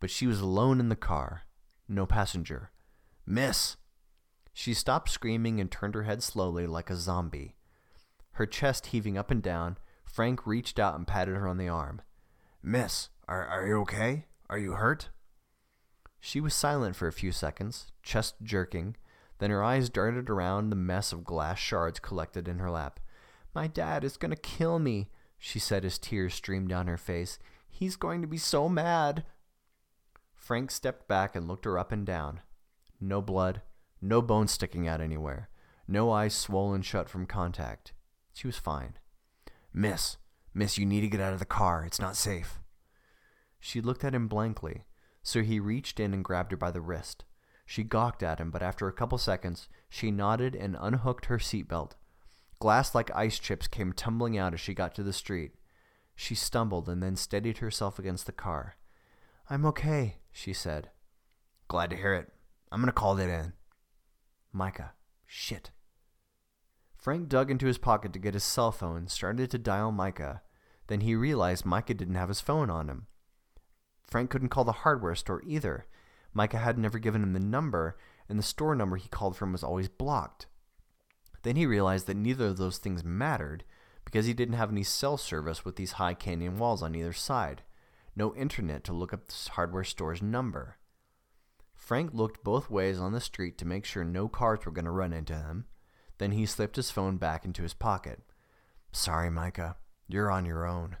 But 0.00 0.10
she 0.10 0.26
was 0.26 0.40
alone 0.40 0.80
in 0.80 0.88
the 0.88 0.96
car. 0.96 1.42
No 1.88 2.04
passenger. 2.04 2.70
Miss! 3.24 3.76
She 4.52 4.74
stopped 4.74 5.10
screaming 5.10 5.60
and 5.60 5.70
turned 5.70 5.94
her 5.94 6.02
head 6.02 6.22
slowly 6.22 6.66
like 6.66 6.90
a 6.90 6.96
zombie. 6.96 7.56
Her 8.32 8.46
chest 8.46 8.86
heaving 8.86 9.16
up 9.16 9.30
and 9.30 9.42
down, 9.42 9.78
Frank 10.04 10.46
reached 10.46 10.78
out 10.78 10.96
and 10.96 11.06
patted 11.06 11.36
her 11.36 11.48
on 11.48 11.56
the 11.56 11.68
arm. 11.68 12.02
Miss, 12.62 13.08
are, 13.28 13.46
are 13.46 13.66
you 13.66 13.80
okay? 13.80 14.26
Are 14.50 14.58
you 14.58 14.72
hurt? 14.72 15.10
She 16.18 16.40
was 16.40 16.54
silent 16.54 16.96
for 16.96 17.06
a 17.06 17.12
few 17.12 17.30
seconds, 17.30 17.86
chest 18.02 18.34
jerking, 18.42 18.96
then 19.38 19.50
her 19.50 19.62
eyes 19.62 19.88
darted 19.88 20.28
around 20.28 20.70
the 20.70 20.76
mess 20.76 21.12
of 21.12 21.22
glass 21.22 21.60
shards 21.60 22.00
collected 22.00 22.48
in 22.48 22.58
her 22.58 22.68
lap. 22.68 22.98
My 23.54 23.68
dad 23.68 24.02
is 24.02 24.16
going 24.16 24.32
to 24.32 24.36
kill 24.36 24.80
me, 24.80 25.08
she 25.38 25.60
said 25.60 25.84
as 25.84 25.98
tears 25.98 26.34
streamed 26.34 26.68
down 26.68 26.88
her 26.88 26.96
face. 26.96 27.38
He's 27.68 27.94
going 27.94 28.22
to 28.22 28.26
be 28.26 28.38
so 28.38 28.68
mad. 28.68 29.24
Frank 30.34 30.72
stepped 30.72 31.06
back 31.06 31.36
and 31.36 31.46
looked 31.46 31.64
her 31.64 31.78
up 31.78 31.92
and 31.92 32.04
down. 32.04 32.40
No 33.00 33.22
blood, 33.22 33.62
no 34.02 34.20
bone 34.20 34.48
sticking 34.48 34.88
out 34.88 35.00
anywhere, 35.00 35.48
no 35.86 36.10
eyes 36.10 36.34
swollen 36.34 36.82
shut 36.82 37.08
from 37.08 37.24
contact. 37.24 37.92
She 38.34 38.48
was 38.48 38.58
fine. 38.58 38.94
Miss, 39.72 40.16
miss, 40.52 40.76
you 40.76 40.86
need 40.86 41.02
to 41.02 41.08
get 41.08 41.20
out 41.20 41.34
of 41.34 41.38
the 41.38 41.44
car. 41.44 41.84
It's 41.86 42.00
not 42.00 42.16
safe. 42.16 42.59
She 43.60 43.80
looked 43.80 44.04
at 44.04 44.14
him 44.14 44.26
blankly, 44.26 44.86
so 45.22 45.42
he 45.42 45.60
reached 45.60 46.00
in 46.00 46.14
and 46.14 46.24
grabbed 46.24 46.50
her 46.50 46.56
by 46.56 46.70
the 46.70 46.80
wrist. 46.80 47.24
She 47.66 47.84
gawked 47.84 48.22
at 48.22 48.40
him, 48.40 48.50
but 48.50 48.62
after 48.62 48.88
a 48.88 48.92
couple 48.92 49.18
seconds, 49.18 49.68
she 49.88 50.10
nodded 50.10 50.56
and 50.56 50.76
unhooked 50.80 51.26
her 51.26 51.38
seatbelt. 51.38 51.92
Glass 52.58 52.94
like 52.94 53.14
ice 53.14 53.38
chips 53.38 53.68
came 53.68 53.92
tumbling 53.92 54.36
out 54.36 54.54
as 54.54 54.60
she 54.60 54.74
got 54.74 54.94
to 54.96 55.02
the 55.02 55.12
street. 55.12 55.52
She 56.16 56.34
stumbled 56.34 56.88
and 56.88 57.02
then 57.02 57.16
steadied 57.16 57.58
herself 57.58 57.98
against 57.98 58.26
the 58.26 58.32
car. 58.32 58.76
I'm 59.48 59.64
okay, 59.66 60.16
she 60.32 60.52
said. 60.52 60.90
Glad 61.68 61.90
to 61.90 61.96
hear 61.96 62.14
it. 62.14 62.32
I'm 62.72 62.80
going 62.80 62.86
to 62.86 62.92
call 62.92 63.18
it 63.18 63.28
in. 63.28 63.52
Micah. 64.52 64.92
Shit. 65.26 65.70
Frank 66.96 67.28
dug 67.28 67.50
into 67.50 67.66
his 67.66 67.78
pocket 67.78 68.12
to 68.12 68.18
get 68.18 68.34
his 68.34 68.44
cell 68.44 68.72
phone 68.72 68.96
and 68.96 69.10
started 69.10 69.50
to 69.50 69.58
dial 69.58 69.92
Micah. 69.92 70.42
Then 70.88 71.00
he 71.00 71.14
realized 71.14 71.64
Micah 71.64 71.94
didn't 71.94 72.16
have 72.16 72.28
his 72.28 72.40
phone 72.40 72.68
on 72.68 72.88
him. 72.88 73.06
Frank 74.10 74.30
couldn't 74.30 74.48
call 74.48 74.64
the 74.64 74.72
hardware 74.72 75.14
store 75.14 75.42
either. 75.46 75.86
Micah 76.34 76.58
had 76.58 76.78
never 76.78 76.98
given 76.98 77.22
him 77.22 77.32
the 77.32 77.40
number, 77.40 77.96
and 78.28 78.38
the 78.38 78.42
store 78.42 78.74
number 78.74 78.96
he 78.96 79.08
called 79.08 79.36
from 79.36 79.52
was 79.52 79.62
always 79.62 79.88
blocked. 79.88 80.46
Then 81.42 81.56
he 81.56 81.66
realized 81.66 82.06
that 82.06 82.16
neither 82.16 82.46
of 82.46 82.56
those 82.58 82.78
things 82.78 83.04
mattered 83.04 83.64
because 84.04 84.26
he 84.26 84.34
didn't 84.34 84.56
have 84.56 84.70
any 84.70 84.82
cell 84.82 85.16
service 85.16 85.64
with 85.64 85.76
these 85.76 85.92
high 85.92 86.14
canyon 86.14 86.58
walls 86.58 86.82
on 86.82 86.94
either 86.94 87.12
side, 87.12 87.62
no 88.16 88.34
internet 88.34 88.84
to 88.84 88.92
look 88.92 89.12
up 89.12 89.28
the 89.28 89.50
hardware 89.52 89.84
store's 89.84 90.20
number. 90.20 90.76
Frank 91.74 92.12
looked 92.12 92.44
both 92.44 92.70
ways 92.70 92.98
on 92.98 93.12
the 93.12 93.20
street 93.20 93.56
to 93.58 93.66
make 93.66 93.84
sure 93.84 94.04
no 94.04 94.28
cars 94.28 94.64
were 94.64 94.72
going 94.72 94.84
to 94.84 94.90
run 94.90 95.12
into 95.12 95.34
him. 95.34 95.64
Then 96.18 96.32
he 96.32 96.44
slipped 96.44 96.76
his 96.76 96.90
phone 96.90 97.16
back 97.16 97.44
into 97.44 97.62
his 97.62 97.74
pocket. 97.74 98.20
Sorry, 98.92 99.30
Micah. 99.30 99.76
You're 100.06 100.30
on 100.30 100.44
your 100.44 100.66
own. 100.66 100.96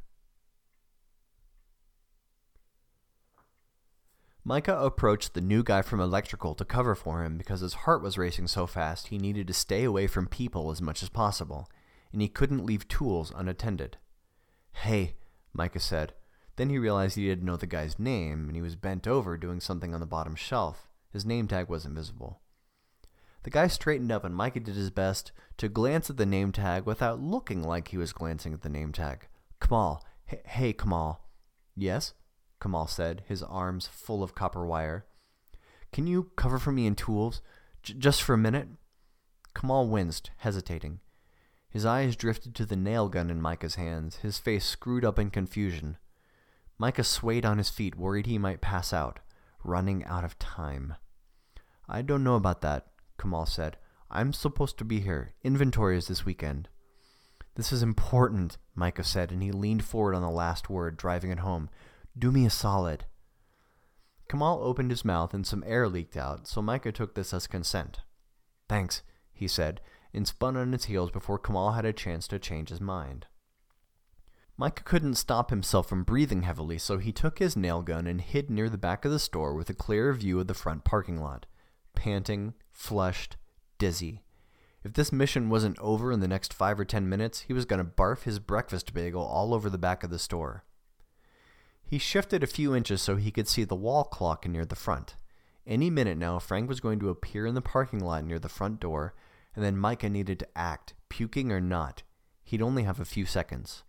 Micah 4.50 4.80
approached 4.80 5.34
the 5.34 5.40
new 5.40 5.62
guy 5.62 5.80
from 5.80 6.00
electrical 6.00 6.56
to 6.56 6.64
cover 6.64 6.96
for 6.96 7.22
him 7.22 7.38
because 7.38 7.60
his 7.60 7.74
heart 7.86 8.02
was 8.02 8.18
racing 8.18 8.48
so 8.48 8.66
fast 8.66 9.06
he 9.06 9.16
needed 9.16 9.46
to 9.46 9.54
stay 9.54 9.84
away 9.84 10.08
from 10.08 10.26
people 10.26 10.72
as 10.72 10.82
much 10.82 11.04
as 11.04 11.08
possible, 11.08 11.70
and 12.12 12.20
he 12.20 12.26
couldn't 12.26 12.66
leave 12.66 12.88
tools 12.88 13.32
unattended. 13.36 13.96
Hey, 14.72 15.14
Micah 15.52 15.78
said. 15.78 16.14
Then 16.56 16.68
he 16.68 16.78
realized 16.78 17.14
he 17.14 17.28
didn't 17.28 17.44
know 17.44 17.54
the 17.54 17.68
guy's 17.68 17.96
name, 17.96 18.46
and 18.48 18.56
he 18.56 18.60
was 18.60 18.74
bent 18.74 19.06
over 19.06 19.36
doing 19.36 19.60
something 19.60 19.94
on 19.94 20.00
the 20.00 20.04
bottom 20.04 20.34
shelf. 20.34 20.88
His 21.12 21.24
name 21.24 21.46
tag 21.46 21.68
wasn't 21.68 21.94
visible. 21.94 22.40
The 23.44 23.50
guy 23.50 23.68
straightened 23.68 24.10
up, 24.10 24.24
and 24.24 24.34
Micah 24.34 24.58
did 24.58 24.74
his 24.74 24.90
best 24.90 25.30
to 25.58 25.68
glance 25.68 26.10
at 26.10 26.16
the 26.16 26.26
name 26.26 26.50
tag 26.50 26.86
without 26.86 27.20
looking 27.20 27.62
like 27.62 27.86
he 27.86 27.98
was 27.98 28.12
glancing 28.12 28.52
at 28.52 28.62
the 28.62 28.68
name 28.68 28.90
tag. 28.90 29.28
Kamal. 29.60 30.04
H- 30.28 30.40
hey, 30.44 30.72
Kamal. 30.72 31.20
Yes? 31.76 32.14
Kamal 32.60 32.86
said, 32.86 33.22
his 33.26 33.42
arms 33.42 33.86
full 33.86 34.22
of 34.22 34.34
copper 34.34 34.66
wire. 34.66 35.06
Can 35.92 36.06
you 36.06 36.30
cover 36.36 36.58
for 36.58 36.72
me 36.72 36.86
in 36.86 36.94
tools? 36.94 37.40
J- 37.82 37.94
just 37.94 38.22
for 38.22 38.34
a 38.34 38.38
minute? 38.38 38.68
Kamal 39.54 39.88
winced, 39.88 40.30
hesitating. 40.38 41.00
His 41.68 41.86
eyes 41.86 42.16
drifted 42.16 42.54
to 42.56 42.66
the 42.66 42.76
nail 42.76 43.08
gun 43.08 43.30
in 43.30 43.40
Micah's 43.40 43.76
hands, 43.76 44.16
his 44.16 44.38
face 44.38 44.64
screwed 44.64 45.04
up 45.04 45.18
in 45.18 45.30
confusion. 45.30 45.96
Micah 46.78 47.04
swayed 47.04 47.44
on 47.44 47.58
his 47.58 47.70
feet, 47.70 47.96
worried 47.96 48.26
he 48.26 48.38
might 48.38 48.60
pass 48.60 48.92
out. 48.92 49.20
running 49.64 50.04
out 50.04 50.24
of 50.24 50.38
time. 50.38 50.94
I 51.88 52.02
don't 52.02 52.24
know 52.24 52.36
about 52.36 52.60
that, 52.62 52.86
Kamal 53.20 53.46
said. 53.46 53.76
I'm 54.10 54.32
supposed 54.32 54.78
to 54.78 54.84
be 54.84 55.00
here. 55.00 55.34
Inventory 55.44 55.96
is 55.96 56.08
this 56.08 56.24
weekend. 56.24 56.68
This 57.56 57.72
is 57.72 57.82
important, 57.82 58.56
Micah 58.74 59.04
said, 59.04 59.30
and 59.30 59.42
he 59.42 59.52
leaned 59.52 59.84
forward 59.84 60.14
on 60.14 60.22
the 60.22 60.30
last 60.30 60.70
word, 60.70 60.96
driving 60.96 61.30
it 61.30 61.40
home. 61.40 61.68
Do 62.20 62.30
me 62.30 62.44
a 62.44 62.50
solid. 62.50 63.06
Kamal 64.28 64.60
opened 64.62 64.90
his 64.90 65.06
mouth 65.06 65.32
and 65.32 65.46
some 65.46 65.64
air 65.66 65.88
leaked 65.88 66.18
out, 66.18 66.46
so 66.46 66.60
Micah 66.60 66.92
took 66.92 67.14
this 67.14 67.32
as 67.32 67.46
consent. 67.46 68.00
Thanks, 68.68 69.02
he 69.32 69.48
said, 69.48 69.80
and 70.12 70.28
spun 70.28 70.54
on 70.54 70.72
his 70.72 70.84
heels 70.84 71.10
before 71.10 71.38
Kamal 71.38 71.72
had 71.72 71.86
a 71.86 71.94
chance 71.94 72.28
to 72.28 72.38
change 72.38 72.68
his 72.68 72.80
mind. 72.80 73.24
Micah 74.58 74.82
couldn't 74.82 75.14
stop 75.14 75.48
himself 75.48 75.88
from 75.88 76.04
breathing 76.04 76.42
heavily, 76.42 76.76
so 76.76 76.98
he 76.98 77.10
took 77.10 77.38
his 77.38 77.56
nail 77.56 77.80
gun 77.80 78.06
and 78.06 78.20
hid 78.20 78.50
near 78.50 78.68
the 78.68 78.76
back 78.76 79.06
of 79.06 79.10
the 79.10 79.18
store 79.18 79.54
with 79.54 79.70
a 79.70 79.74
clear 79.74 80.12
view 80.12 80.40
of 80.40 80.46
the 80.46 80.52
front 80.52 80.84
parking 80.84 81.22
lot, 81.22 81.46
panting, 81.94 82.52
flushed, 82.70 83.38
dizzy. 83.78 84.22
If 84.84 84.92
this 84.92 85.10
mission 85.10 85.48
wasn't 85.48 85.78
over 85.78 86.12
in 86.12 86.20
the 86.20 86.28
next 86.28 86.52
five 86.52 86.78
or 86.78 86.84
ten 86.84 87.08
minutes, 87.08 87.40
he 87.40 87.54
was 87.54 87.64
going 87.64 87.82
to 87.82 87.90
barf 87.90 88.24
his 88.24 88.38
breakfast 88.38 88.92
bagel 88.92 89.22
all 89.22 89.54
over 89.54 89.70
the 89.70 89.78
back 89.78 90.04
of 90.04 90.10
the 90.10 90.18
store. 90.18 90.64
He 91.90 91.98
shifted 91.98 92.44
a 92.44 92.46
few 92.46 92.72
inches 92.72 93.02
so 93.02 93.16
he 93.16 93.32
could 93.32 93.48
see 93.48 93.64
the 93.64 93.74
wall 93.74 94.04
clock 94.04 94.46
near 94.46 94.64
the 94.64 94.76
front. 94.76 95.16
Any 95.66 95.90
minute 95.90 96.16
now, 96.16 96.38
Frank 96.38 96.68
was 96.68 96.78
going 96.78 97.00
to 97.00 97.08
appear 97.08 97.46
in 97.46 97.56
the 97.56 97.60
parking 97.60 97.98
lot 97.98 98.24
near 98.24 98.38
the 98.38 98.48
front 98.48 98.78
door, 98.78 99.12
and 99.56 99.64
then 99.64 99.76
Micah 99.76 100.08
needed 100.08 100.38
to 100.38 100.48
act, 100.56 100.94
puking 101.08 101.50
or 101.50 101.60
not. 101.60 102.04
He'd 102.44 102.62
only 102.62 102.84
have 102.84 103.00
a 103.00 103.04
few 103.04 103.26
seconds. 103.26 103.82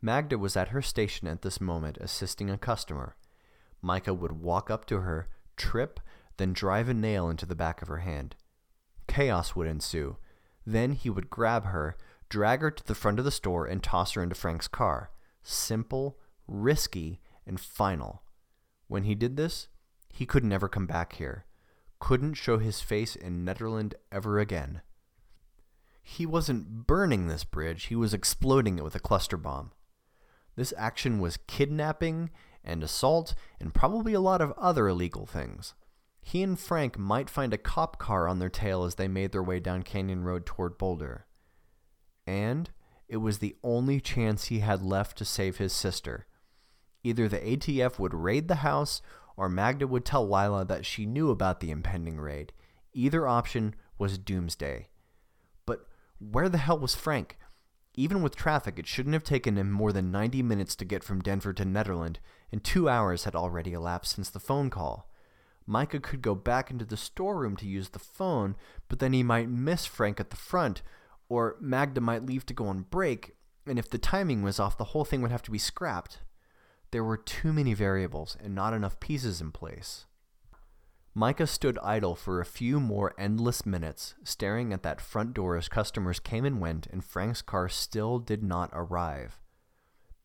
Magda 0.00 0.38
was 0.38 0.56
at 0.56 0.68
her 0.68 0.80
station 0.80 1.26
at 1.26 1.42
this 1.42 1.60
moment, 1.60 1.98
assisting 2.00 2.50
a 2.50 2.56
customer. 2.56 3.16
Micah 3.82 4.14
would 4.14 4.40
walk 4.40 4.70
up 4.70 4.84
to 4.84 5.00
her, 5.00 5.28
trip, 5.56 5.98
then 6.36 6.52
drive 6.52 6.88
a 6.88 6.94
nail 6.94 7.28
into 7.28 7.46
the 7.46 7.56
back 7.56 7.82
of 7.82 7.88
her 7.88 7.98
hand. 7.98 8.36
Chaos 9.08 9.56
would 9.56 9.66
ensue. 9.66 10.18
Then 10.64 10.92
he 10.92 11.10
would 11.10 11.30
grab 11.30 11.64
her, 11.64 11.96
drag 12.28 12.60
her 12.60 12.70
to 12.70 12.86
the 12.86 12.94
front 12.94 13.18
of 13.18 13.24
the 13.24 13.32
store, 13.32 13.66
and 13.66 13.82
toss 13.82 14.12
her 14.12 14.22
into 14.22 14.36
Frank's 14.36 14.68
car. 14.68 15.10
Simple, 15.42 16.16
risky, 16.48 17.20
and 17.46 17.60
final. 17.60 18.22
When 18.88 19.04
he 19.04 19.14
did 19.14 19.36
this, 19.36 19.68
he 20.12 20.26
could 20.26 20.44
never 20.44 20.68
come 20.68 20.86
back 20.86 21.14
here. 21.14 21.44
Couldn't 22.00 22.34
show 22.34 22.58
his 22.58 22.80
face 22.80 23.14
in 23.14 23.44
Nederland 23.44 23.94
ever 24.10 24.38
again. 24.38 24.82
He 26.02 26.24
wasn't 26.24 26.86
burning 26.86 27.26
this 27.26 27.44
bridge, 27.44 27.84
he 27.84 27.94
was 27.94 28.14
exploding 28.14 28.78
it 28.78 28.84
with 28.84 28.94
a 28.94 29.00
cluster 29.00 29.36
bomb. 29.36 29.72
This 30.56 30.72
action 30.76 31.20
was 31.20 31.38
kidnapping 31.46 32.30
and 32.64 32.82
assault 32.82 33.34
and 33.60 33.74
probably 33.74 34.14
a 34.14 34.20
lot 34.20 34.40
of 34.40 34.52
other 34.56 34.88
illegal 34.88 35.26
things. 35.26 35.74
He 36.20 36.42
and 36.42 36.58
Frank 36.58 36.98
might 36.98 37.30
find 37.30 37.54
a 37.54 37.58
cop 37.58 37.98
car 37.98 38.28
on 38.28 38.38
their 38.38 38.48
tail 38.48 38.84
as 38.84 38.96
they 38.96 39.08
made 39.08 39.32
their 39.32 39.42
way 39.42 39.60
down 39.60 39.82
Canyon 39.82 40.24
Road 40.24 40.44
toward 40.44 40.76
Boulder. 40.76 41.26
And 42.26 42.70
it 43.08 43.18
was 43.18 43.38
the 43.38 43.56
only 43.62 44.00
chance 44.00 44.44
he 44.44 44.60
had 44.60 44.82
left 44.82 45.16
to 45.18 45.24
save 45.24 45.56
his 45.56 45.72
sister. 45.72 46.26
Either 47.08 47.26
the 47.26 47.38
ATF 47.38 47.98
would 47.98 48.12
raid 48.12 48.48
the 48.48 48.56
house 48.56 49.00
or 49.34 49.48
Magda 49.48 49.86
would 49.86 50.04
tell 50.04 50.28
Lila 50.28 50.66
that 50.66 50.84
she 50.84 51.06
knew 51.06 51.30
about 51.30 51.60
the 51.60 51.70
impending 51.70 52.20
raid. 52.20 52.52
Either 52.92 53.26
option 53.26 53.74
was 53.96 54.18
doomsday. 54.18 54.88
But 55.64 55.86
where 56.18 56.50
the 56.50 56.58
hell 56.58 56.78
was 56.78 56.94
Frank? 56.94 57.38
Even 57.94 58.20
with 58.20 58.36
traffic, 58.36 58.78
it 58.78 58.86
shouldn't 58.86 59.14
have 59.14 59.24
taken 59.24 59.56
him 59.56 59.70
more 59.70 59.90
than 59.90 60.10
90 60.10 60.42
minutes 60.42 60.76
to 60.76 60.84
get 60.84 61.02
from 61.02 61.22
Denver 61.22 61.54
to 61.54 61.64
Nederland, 61.64 62.16
and 62.52 62.62
two 62.62 62.90
hours 62.90 63.24
had 63.24 63.34
already 63.34 63.72
elapsed 63.72 64.14
since 64.14 64.28
the 64.28 64.38
phone 64.38 64.68
call. 64.68 65.10
Micah 65.66 66.00
could 66.00 66.20
go 66.20 66.34
back 66.34 66.70
into 66.70 66.84
the 66.84 66.98
storeroom 66.98 67.56
to 67.56 67.66
use 67.66 67.88
the 67.88 67.98
phone, 67.98 68.54
but 68.86 68.98
then 68.98 69.14
he 69.14 69.22
might 69.22 69.48
miss 69.48 69.86
Frank 69.86 70.20
at 70.20 70.28
the 70.28 70.36
front, 70.36 70.82
or 71.30 71.56
Magda 71.58 72.02
might 72.02 72.26
leave 72.26 72.44
to 72.44 72.54
go 72.54 72.66
on 72.66 72.82
break, 72.90 73.34
and 73.66 73.78
if 73.78 73.88
the 73.88 73.96
timing 73.96 74.42
was 74.42 74.60
off, 74.60 74.76
the 74.76 74.92
whole 74.92 75.06
thing 75.06 75.22
would 75.22 75.30
have 75.30 75.42
to 75.44 75.50
be 75.50 75.58
scrapped. 75.58 76.18
There 76.90 77.04
were 77.04 77.18
too 77.18 77.52
many 77.52 77.74
variables 77.74 78.36
and 78.42 78.54
not 78.54 78.72
enough 78.72 78.98
pieces 79.00 79.40
in 79.40 79.52
place. 79.52 80.06
Micah 81.14 81.46
stood 81.46 81.78
idle 81.82 82.14
for 82.14 82.40
a 82.40 82.46
few 82.46 82.78
more 82.80 83.12
endless 83.18 83.66
minutes, 83.66 84.14
staring 84.22 84.72
at 84.72 84.82
that 84.84 85.00
front 85.00 85.34
door 85.34 85.56
as 85.56 85.68
customers 85.68 86.20
came 86.20 86.44
and 86.44 86.60
went 86.60 86.86
and 86.86 87.04
Frank's 87.04 87.42
car 87.42 87.68
still 87.68 88.18
did 88.18 88.42
not 88.42 88.70
arrive. 88.72 89.40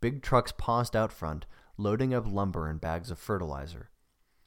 Big 0.02 0.22
trucks 0.22 0.54
paused 0.56 0.96
out 0.96 1.12
front, 1.12 1.46
loading 1.78 2.14
up 2.14 2.26
lumber 2.28 2.70
and 2.70 2.80
bags 2.80 3.10
of 3.10 3.18
fertilizer. 3.18 3.90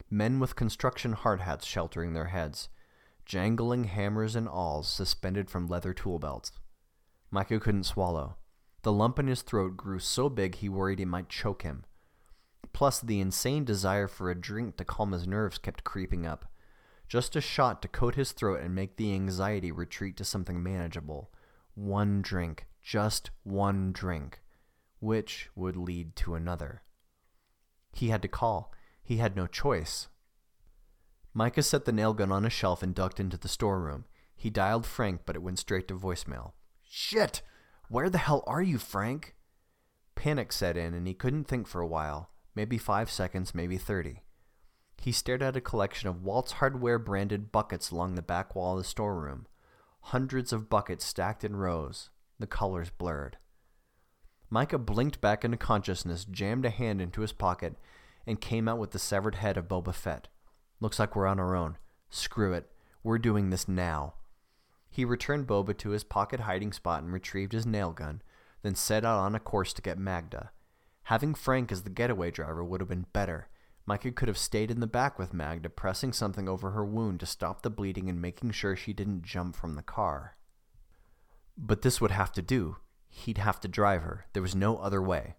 Men 0.09 0.39
with 0.39 0.55
construction 0.55 1.13
hard 1.13 1.41
hats 1.41 1.67
sheltering 1.67 2.13
their 2.13 2.27
heads, 2.27 2.69
jangling 3.25 3.85
hammers 3.85 4.37
and 4.37 4.49
awls 4.49 4.87
suspended 4.87 5.51
from 5.51 5.67
leather 5.67 5.93
tool 5.93 6.19
belts. 6.19 6.53
Micah 7.31 7.59
couldn't 7.59 7.85
swallow. 7.85 8.37
The 8.83 8.93
lump 8.93 9.19
in 9.19 9.27
his 9.27 9.43
throat 9.43 9.77
grew 9.77 9.99
so 9.99 10.29
big 10.29 10.57
he 10.57 10.69
worried 10.69 11.01
it 11.01 11.07
might 11.07 11.29
choke 11.29 11.63
him. 11.63 11.85
Plus, 12.77 13.01
the 13.01 13.21
insane 13.21 13.65
desire 13.65 14.07
for 14.07 14.29
a 14.29 14.39
drink 14.39 14.77
to 14.77 14.85
calm 14.85 15.13
his 15.13 15.27
nerves 15.27 15.57
kept 15.57 15.83
creeping 15.83 16.27
up. 16.27 16.45
Just 17.09 17.35
a 17.35 17.41
shot 17.41 17.81
to 17.81 17.89
coat 17.89 18.17
his 18.17 18.33
throat 18.33 18.61
and 18.61 18.75
make 18.75 18.97
the 18.97 19.15
anxiety 19.15 19.73
retreat 19.73 20.15
to 20.19 20.27
something 20.27 20.63
manageable. 20.63 21.31
One 21.75 22.21
drink, 22.21 22.67
just 22.83 23.31
one 23.45 23.93
drink, 23.93 24.43
which 25.01 25.49
would 25.55 25.75
lead 25.75 26.17
to 26.17 26.35
another. 26.35 26.83
He 27.95 28.09
had 28.09 28.21
to 28.21 28.29
call. 28.29 28.75
He 29.03 29.17
had 29.17 29.37
no 29.37 29.47
choice. 29.47 30.09
Micah 31.33 31.63
set 31.63 31.87
the 31.87 31.93
nail 31.93 32.13
gun 32.13 32.31
on 32.31 32.45
a 32.45 32.51
shelf 32.51 32.83
and 32.83 32.95
ducked 32.95 33.19
into 33.19 33.39
the 33.39 33.49
storeroom. 33.49 34.05
He 34.37 34.51
dialed 34.51 34.85
Frank, 34.85 35.23
but 35.25 35.35
it 35.35 35.43
went 35.43 35.59
straight 35.59 35.89
to 35.89 35.95
voicemail. 35.95 36.53
Shit! 36.83 37.41
Where 37.89 38.11
the 38.11 38.19
hell 38.19 38.45
are 38.47 38.61
you, 38.61 38.77
Frank? 38.77 39.35
Panic 40.15 40.53
set 40.53 40.77
in, 40.77 40.93
and 40.93 41.07
he 41.07 41.15
couldn't 41.15 41.45
think 41.45 41.67
for 41.67 41.81
a 41.81 41.87
while 41.87 42.29
maybe 42.57 42.79
five 42.79 43.11
seconds, 43.11 43.55
maybe 43.55 43.79
30. 43.79 44.23
He 44.99 45.13
stared 45.13 45.43
at 45.43 45.57
a 45.57 45.61
collection 45.61 46.09
of 46.09 46.23
Waltz 46.23 46.53
Hardware 46.53 46.99
branded 46.99 47.53
buckets 47.53 47.91
along 47.91 48.15
the 48.15 48.23
back 48.23 48.57
wall 48.57 48.73
of 48.73 48.79
the 48.79 48.89
storeroom. 48.89 49.47
Hundreds 50.01 50.53
of 50.53 50.71
buckets 50.71 51.05
stacked 51.05 51.45
in 51.45 51.55
rows, 51.55 52.11
the 52.39 52.47
colors 52.47 52.91
blurred. 52.91 53.37
Micah 54.49 54.79
blinked 54.79 55.21
back 55.21 55.45
into 55.45 55.57
consciousness, 55.57 56.25
jammed 56.25 56.65
a 56.65 56.71
hand 56.71 57.01
into 57.01 57.21
his 57.21 57.33
pocket, 57.33 57.77
and 58.27 58.41
came 58.41 58.69
out 58.69 58.79
with 58.79 58.93
the 58.93 58.99
severed 58.99 59.37
head 59.37 59.57
of 59.57 59.69
Boba 59.69 59.95
Fett. 59.95 60.29
Looks 60.81 60.99
like 60.99 61.15
we're 61.15 61.27
on 61.27 61.39
our 61.39 61.55
own. 61.55 61.77
Screw 62.11 62.53
it. 62.53 62.71
We're 63.03 63.19
doing 63.19 63.51
this 63.51 63.69
now. 63.69 64.15
He 64.89 65.05
returned 65.05 65.47
Boba 65.47 65.77
to 65.79 65.91
his 65.91 66.05
pocket 66.05 66.41
hiding 66.41 66.73
spot 66.73 67.03
and 67.03 67.13
retrieved 67.13 67.53
his 67.53 67.67
nail 67.67 67.93
gun, 67.93 68.23
then 68.63 68.75
set 68.75 69.05
out 69.05 69.19
on 69.19 69.35
a 69.35 69.41
course 69.41 69.73
to 69.75 69.83
get 69.83 69.99
Magda. 69.99 70.51
Having 71.07 71.35
Frank 71.35 71.71
as 71.71 71.83
the 71.83 71.91
getaway 71.91 72.33
driver 72.33 72.65
would 72.65 72.81
have 72.81 72.89
been 72.89 73.07
better. 73.13 73.49
Micah 73.87 74.11
could 74.11 74.27
have 74.27 74.37
stayed 74.37 74.73
in 74.73 74.81
the 74.81 74.89
back 74.89 75.21
with 75.21 75.33
Magda, 75.33 75.69
pressing 75.69 76.13
something 76.13 76.49
over 76.49 76.73
her 76.73 76.85
wound 76.85 77.21
to 77.21 77.27
stop 77.27 77.63
the 77.63 77.71
bleeding 77.71 78.09
and 78.09 78.21
making 78.21 78.51
sure 78.51 78.75
she 78.75 78.93
didn't 78.93 79.23
jump 79.23 79.55
from 79.55 79.77
the 79.77 79.85
car. 79.85 80.37
But 81.57 81.83
this 81.83 82.01
would 82.01 82.11
have 82.11 82.33
to 82.33 82.43
do. 82.43 82.79
He'd 83.09 83.39
have 83.39 83.61
to 83.61 83.69
drive 83.69 84.03
her. 84.03 84.27
There 84.33 84.43
was 84.43 84.57
no 84.57 84.79
other 84.79 85.01
way. 85.01 85.37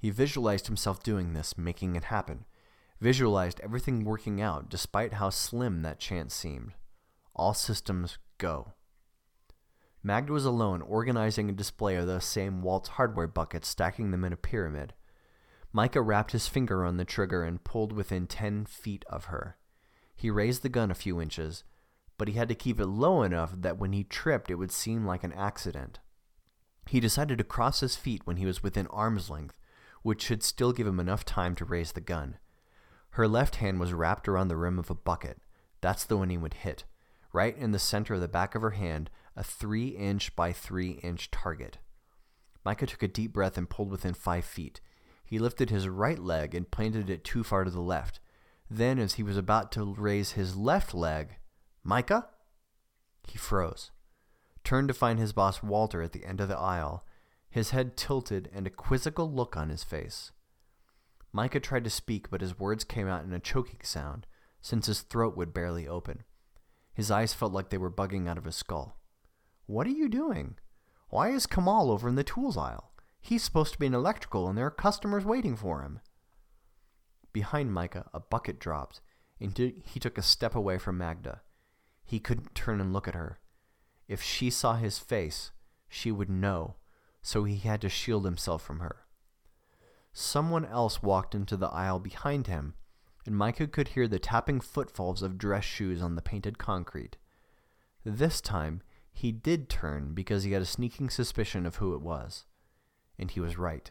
He 0.00 0.08
visualized 0.08 0.66
himself 0.66 1.02
doing 1.02 1.34
this, 1.34 1.58
making 1.58 1.94
it 1.94 2.04
happen. 2.04 2.46
Visualized 2.98 3.60
everything 3.60 4.06
working 4.06 4.40
out, 4.40 4.70
despite 4.70 5.12
how 5.12 5.28
slim 5.28 5.82
that 5.82 6.00
chance 6.00 6.32
seemed. 6.32 6.72
All 7.36 7.52
systems 7.52 8.16
go. 8.38 8.72
Magda 10.02 10.32
was 10.32 10.46
alone, 10.46 10.80
organizing 10.80 11.50
a 11.50 11.52
display 11.52 11.96
of 11.96 12.06
those 12.06 12.24
same 12.24 12.62
Waltz 12.62 12.88
hardware 12.88 13.26
buckets, 13.26 13.68
stacking 13.68 14.10
them 14.10 14.24
in 14.24 14.32
a 14.32 14.38
pyramid. 14.38 14.94
Micah 15.72 16.02
wrapped 16.02 16.32
his 16.32 16.48
finger 16.48 16.84
on 16.84 16.98
the 16.98 17.04
trigger 17.04 17.44
and 17.44 17.64
pulled 17.64 17.92
within 17.92 18.26
ten 18.26 18.66
feet 18.66 19.04
of 19.08 19.26
her. 19.26 19.56
He 20.14 20.30
raised 20.30 20.62
the 20.62 20.68
gun 20.68 20.90
a 20.90 20.94
few 20.94 21.20
inches, 21.20 21.64
but 22.18 22.28
he 22.28 22.34
had 22.34 22.48
to 22.48 22.54
keep 22.54 22.78
it 22.78 22.86
low 22.86 23.22
enough 23.22 23.52
that 23.56 23.78
when 23.78 23.92
he 23.92 24.04
tripped 24.04 24.50
it 24.50 24.56
would 24.56 24.70
seem 24.70 25.06
like 25.06 25.24
an 25.24 25.32
accident. 25.32 25.98
He 26.86 27.00
decided 27.00 27.38
to 27.38 27.44
cross 27.44 27.80
his 27.80 27.96
feet 27.96 28.22
when 28.24 28.36
he 28.36 28.46
was 28.46 28.62
within 28.62 28.86
arm's 28.88 29.30
length, 29.30 29.56
which 30.02 30.22
should 30.22 30.42
still 30.42 30.72
give 30.72 30.86
him 30.86 31.00
enough 31.00 31.24
time 31.24 31.54
to 31.56 31.64
raise 31.64 31.92
the 31.92 32.00
gun. 32.00 32.38
Her 33.10 33.26
left 33.26 33.56
hand 33.56 33.80
was 33.80 33.92
wrapped 33.92 34.28
around 34.28 34.48
the 34.48 34.56
rim 34.56 34.78
of 34.78 34.90
a 34.90 34.94
bucket. 34.94 35.38
That's 35.80 36.04
the 36.04 36.16
one 36.16 36.30
he 36.30 36.38
would 36.38 36.54
hit. 36.54 36.84
Right 37.32 37.56
in 37.56 37.72
the 37.72 37.78
center 37.78 38.14
of 38.14 38.20
the 38.20 38.28
back 38.28 38.54
of 38.54 38.62
her 38.62 38.70
hand, 38.70 39.10
a 39.36 39.42
three 39.42 39.88
inch 39.88 40.36
by 40.36 40.52
three 40.52 40.92
inch 41.02 41.30
target. 41.30 41.78
Micah 42.64 42.86
took 42.86 43.02
a 43.02 43.08
deep 43.08 43.32
breath 43.32 43.56
and 43.56 43.68
pulled 43.68 43.90
within 43.90 44.14
five 44.14 44.44
feet. 44.44 44.80
He 45.32 45.38
lifted 45.38 45.70
his 45.70 45.88
right 45.88 46.18
leg 46.18 46.54
and 46.54 46.70
planted 46.70 47.08
it 47.08 47.24
too 47.24 47.42
far 47.42 47.64
to 47.64 47.70
the 47.70 47.80
left. 47.80 48.20
Then, 48.68 48.98
as 48.98 49.14
he 49.14 49.22
was 49.22 49.38
about 49.38 49.72
to 49.72 49.94
raise 49.94 50.32
his 50.32 50.56
left 50.56 50.92
leg, 50.92 51.36
Micah? 51.82 52.28
He 53.26 53.38
froze, 53.38 53.92
turned 54.62 54.88
to 54.88 54.94
find 54.94 55.18
his 55.18 55.32
boss 55.32 55.62
Walter 55.62 56.02
at 56.02 56.12
the 56.12 56.26
end 56.26 56.42
of 56.42 56.48
the 56.48 56.58
aisle, 56.58 57.06
his 57.48 57.70
head 57.70 57.96
tilted 57.96 58.50
and 58.52 58.66
a 58.66 58.70
quizzical 58.70 59.32
look 59.32 59.56
on 59.56 59.70
his 59.70 59.82
face. 59.82 60.32
Micah 61.32 61.60
tried 61.60 61.84
to 61.84 61.88
speak, 61.88 62.28
but 62.28 62.42
his 62.42 62.58
words 62.58 62.84
came 62.84 63.08
out 63.08 63.24
in 63.24 63.32
a 63.32 63.40
choking 63.40 63.80
sound, 63.82 64.26
since 64.60 64.84
his 64.84 65.00
throat 65.00 65.34
would 65.34 65.54
barely 65.54 65.88
open. 65.88 66.24
His 66.92 67.10
eyes 67.10 67.32
felt 67.32 67.54
like 67.54 67.70
they 67.70 67.78
were 67.78 67.90
bugging 67.90 68.28
out 68.28 68.36
of 68.36 68.44
his 68.44 68.56
skull. 68.56 68.98
What 69.64 69.86
are 69.86 69.92
you 69.92 70.10
doing? 70.10 70.56
Why 71.08 71.30
is 71.30 71.46
Kamal 71.46 71.90
over 71.90 72.06
in 72.06 72.16
the 72.16 72.22
tools 72.22 72.58
aisle? 72.58 72.91
He's 73.24 73.44
supposed 73.44 73.72
to 73.72 73.78
be 73.78 73.86
in 73.86 73.94
electrical, 73.94 74.48
and 74.48 74.58
there 74.58 74.66
are 74.66 74.70
customers 74.70 75.24
waiting 75.24 75.56
for 75.56 75.82
him. 75.82 76.00
Behind 77.32 77.72
Micah, 77.72 78.10
a 78.12 78.18
bucket 78.18 78.58
dropped, 78.58 79.00
and 79.40 79.56
he 79.56 80.00
took 80.00 80.18
a 80.18 80.22
step 80.22 80.56
away 80.56 80.76
from 80.76 80.98
Magda. 80.98 81.40
He 82.04 82.18
couldn't 82.18 82.54
turn 82.54 82.80
and 82.80 82.92
look 82.92 83.06
at 83.06 83.14
her. 83.14 83.38
If 84.08 84.20
she 84.20 84.50
saw 84.50 84.74
his 84.74 84.98
face, 84.98 85.52
she 85.88 86.10
would 86.10 86.28
know, 86.28 86.74
so 87.22 87.44
he 87.44 87.56
had 87.58 87.80
to 87.82 87.88
shield 87.88 88.24
himself 88.24 88.62
from 88.62 88.80
her. 88.80 89.06
Someone 90.12 90.66
else 90.66 91.02
walked 91.02 91.34
into 91.34 91.56
the 91.56 91.68
aisle 91.68 92.00
behind 92.00 92.48
him, 92.48 92.74
and 93.24 93.36
Micah 93.36 93.68
could 93.68 93.88
hear 93.88 94.08
the 94.08 94.18
tapping 94.18 94.60
footfalls 94.60 95.22
of 95.22 95.38
dress 95.38 95.64
shoes 95.64 96.02
on 96.02 96.16
the 96.16 96.22
painted 96.22 96.58
concrete. 96.58 97.16
This 98.04 98.40
time, 98.40 98.82
he 99.12 99.30
did 99.30 99.68
turn 99.68 100.12
because 100.12 100.42
he 100.42 100.52
had 100.52 100.62
a 100.62 100.66
sneaking 100.66 101.08
suspicion 101.08 101.64
of 101.64 101.76
who 101.76 101.94
it 101.94 102.02
was. 102.02 102.46
And 103.22 103.30
he 103.30 103.38
was 103.38 103.56
right. 103.56 103.88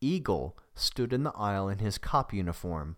Eagle 0.00 0.56
stood 0.76 1.12
in 1.12 1.24
the 1.24 1.32
aisle 1.32 1.68
in 1.68 1.80
his 1.80 1.98
cop 1.98 2.32
uniform, 2.32 2.96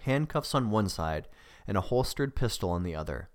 handcuffs 0.00 0.54
on 0.54 0.70
one 0.70 0.88
side 0.88 1.28
and 1.66 1.76
a 1.76 1.82
holstered 1.82 2.34
pistol 2.34 2.70
on 2.70 2.82
the 2.82 2.94
other. 2.94 3.28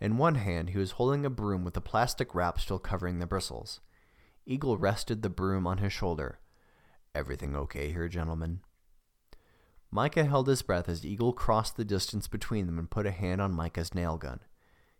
In 0.00 0.16
one 0.16 0.36
hand, 0.36 0.70
he 0.70 0.78
was 0.78 0.92
holding 0.92 1.26
a 1.26 1.30
broom 1.30 1.64
with 1.64 1.76
a 1.76 1.80
plastic 1.80 2.36
wrap 2.36 2.60
still 2.60 2.78
covering 2.78 3.18
the 3.18 3.26
bristles. 3.26 3.80
Eagle 4.46 4.78
rested 4.78 5.22
the 5.22 5.28
broom 5.28 5.66
on 5.66 5.78
his 5.78 5.92
shoulder. 5.92 6.38
Everything 7.16 7.56
okay 7.56 7.90
here, 7.90 8.06
gentlemen? 8.06 8.60
Micah 9.90 10.24
held 10.24 10.46
his 10.46 10.62
breath 10.62 10.88
as 10.88 11.04
Eagle 11.04 11.32
crossed 11.32 11.76
the 11.76 11.84
distance 11.84 12.28
between 12.28 12.66
them 12.66 12.78
and 12.78 12.88
put 12.88 13.06
a 13.06 13.10
hand 13.10 13.40
on 13.40 13.52
Micah's 13.52 13.92
nail 13.92 14.18
gun. 14.18 14.38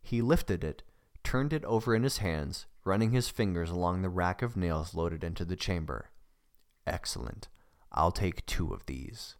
He 0.03 0.21
lifted 0.21 0.65
it, 0.65 0.83
turned 1.23 1.53
it 1.53 1.65
over 1.65 1.95
in 1.95 2.03
his 2.03 2.19
hands, 2.19 2.67
running 2.85 3.11
his 3.11 3.29
fingers 3.29 3.71
along 3.71 4.03
the 4.03 4.09
rack 4.09 4.43
of 4.43 4.57
nails 4.57 4.95
loaded 4.95 5.23
into 5.23 5.45
the 5.45 5.57
chamber. 5.57 6.11
Excellent. 6.87 7.49
I'll 7.93 8.13
take 8.13 8.47
two 8.47 8.73
of 8.73 8.87
these. 8.87 9.37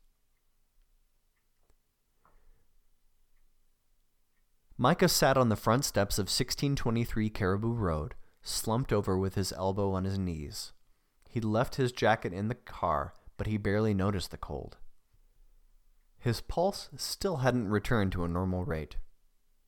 Micah 4.79 5.09
sat 5.09 5.37
on 5.37 5.49
the 5.49 5.57
front 5.57 5.85
steps 5.85 6.19
of 6.19 6.25
1623 6.25 7.31
Caribou 7.31 7.73
Road, 7.73 8.15
slumped 8.43 8.93
over 8.93 9.17
with 9.17 9.37
his 9.37 9.53
elbow 9.53 9.93
on 9.93 10.05
his 10.05 10.19
knees. 10.19 10.73
He'd 11.29 11.45
left 11.45 11.77
his 11.77 11.93
jacket 11.93 12.33
in 12.33 12.49
the 12.49 12.55
car, 12.55 13.15
but 13.37 13.47
he 13.47 13.57
barely 13.57 13.95
noticed 13.95 14.31
the 14.31 14.37
cold. 14.37 14.79
His 16.19 16.41
pulse 16.41 16.89
still 16.97 17.39
hadn't 17.39 17.69
returned 17.69 18.13
to 18.13 18.25
a 18.25 18.29
normal 18.29 18.65
rate. 18.65 18.97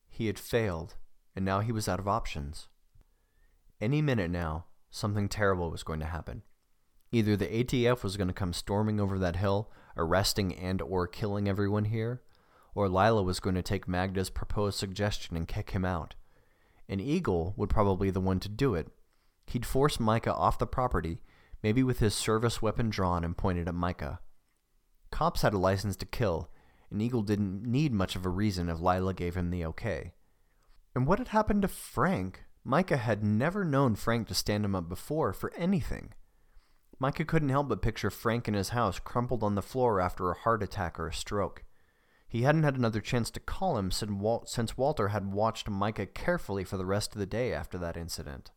He 0.09 0.27
had 0.27 0.39
failed, 0.39 0.95
and 1.35 1.43
now 1.43 1.59
he 1.59 1.71
was 1.71 1.87
out 1.87 1.99
of 1.99 2.07
options. 2.07 2.67
Any 3.81 4.01
minute 4.01 4.31
now, 4.31 4.65
something 4.89 5.27
terrible 5.27 5.69
was 5.69 5.83
going 5.83 5.99
to 5.99 6.05
happen. 6.05 6.43
Either 7.11 7.35
the 7.35 7.47
ATF 7.47 8.03
was 8.03 8.17
going 8.17 8.27
to 8.27 8.33
come 8.33 8.53
storming 8.53 8.99
over 8.99 9.19
that 9.19 9.35
hill, 9.35 9.71
arresting 9.97 10.55
and 10.55 10.81
or 10.81 11.07
killing 11.07 11.47
everyone 11.47 11.85
here, 11.85 12.21
or 12.73 12.89
Lila 12.89 13.23
was 13.23 13.39
going 13.39 13.55
to 13.55 13.61
take 13.61 13.87
Magda's 13.87 14.29
proposed 14.29 14.77
suggestion 14.77 15.37
and 15.37 15.47
kick 15.47 15.71
him 15.71 15.85
out. 15.85 16.15
An 16.89 16.99
eagle 16.99 17.53
would 17.57 17.69
probably 17.69 18.07
be 18.07 18.11
the 18.11 18.19
one 18.19 18.39
to 18.41 18.49
do 18.49 18.75
it. 18.75 18.89
He'd 19.47 19.65
force 19.65 19.99
Micah 19.99 20.33
off 20.33 20.59
the 20.59 20.67
property, 20.67 21.21
maybe 21.63 21.83
with 21.83 21.99
his 21.99 22.13
service 22.13 22.61
weapon 22.61 22.89
drawn 22.89 23.23
and 23.23 23.37
pointed 23.37 23.67
at 23.67 23.75
Micah. 23.75 24.19
Cops 25.11 25.41
had 25.41 25.53
a 25.53 25.57
license 25.57 25.95
to 25.97 26.05
kill, 26.05 26.49
and 26.91 27.01
Eagle 27.01 27.21
didn't 27.21 27.63
need 27.63 27.93
much 27.93 28.15
of 28.15 28.25
a 28.25 28.29
reason 28.29 28.69
if 28.69 28.81
Lila 28.81 29.13
gave 29.13 29.35
him 29.35 29.49
the 29.49 29.65
okay. 29.65 30.13
And 30.95 31.05
what 31.05 31.19
had 31.19 31.27
happened 31.27 31.61
to 31.63 31.67
Frank? 31.67 32.45
Micah 32.63 32.97
had 32.97 33.23
never 33.23 33.65
known 33.65 33.95
Frank 33.95 34.27
to 34.29 34.33
stand 34.33 34.63
him 34.63 34.73
up 34.73 34.87
before 34.87 35.33
for 35.33 35.53
anything. 35.55 36.13
Micah 36.97 37.25
couldn't 37.25 37.49
help 37.49 37.67
but 37.67 37.81
picture 37.81 38.09
Frank 38.09 38.47
in 38.47 38.53
his 38.53 38.69
house 38.69 38.97
crumpled 38.97 39.43
on 39.43 39.55
the 39.55 39.61
floor 39.61 39.99
after 39.99 40.31
a 40.31 40.35
heart 40.35 40.63
attack 40.63 40.97
or 40.97 41.09
a 41.09 41.13
stroke. 41.13 41.65
He 42.27 42.43
hadn't 42.43 42.63
had 42.63 42.77
another 42.77 43.01
chance 43.01 43.29
to 43.31 43.39
call 43.39 43.77
him 43.77 43.91
since 43.91 44.77
Walter 44.77 45.09
had 45.09 45.31
watched 45.31 45.69
Micah 45.69 46.05
carefully 46.05 46.63
for 46.63 46.77
the 46.77 46.85
rest 46.85 47.13
of 47.13 47.19
the 47.19 47.25
day 47.25 47.53
after 47.53 47.77
that 47.77 47.97
incident. 47.97 48.51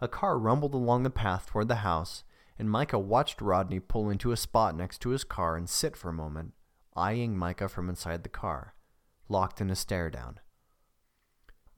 A 0.00 0.08
car 0.08 0.38
rumbled 0.38 0.74
along 0.74 1.04
the 1.04 1.10
path 1.10 1.46
toward 1.46 1.68
the 1.68 1.76
house, 1.76 2.24
and 2.58 2.70
Micah 2.70 2.98
watched 2.98 3.40
Rodney 3.40 3.80
pull 3.80 4.10
into 4.10 4.32
a 4.32 4.36
spot 4.36 4.76
next 4.76 4.98
to 5.02 5.10
his 5.10 5.24
car 5.24 5.56
and 5.56 5.70
sit 5.70 5.96
for 5.96 6.10
a 6.10 6.12
moment, 6.12 6.52
eyeing 6.94 7.38
Micah 7.38 7.68
from 7.68 7.88
inside 7.88 8.24
the 8.24 8.28
car, 8.28 8.74
locked 9.28 9.60
in 9.60 9.70
a 9.70 9.76
stare 9.76 10.10
down. 10.10 10.40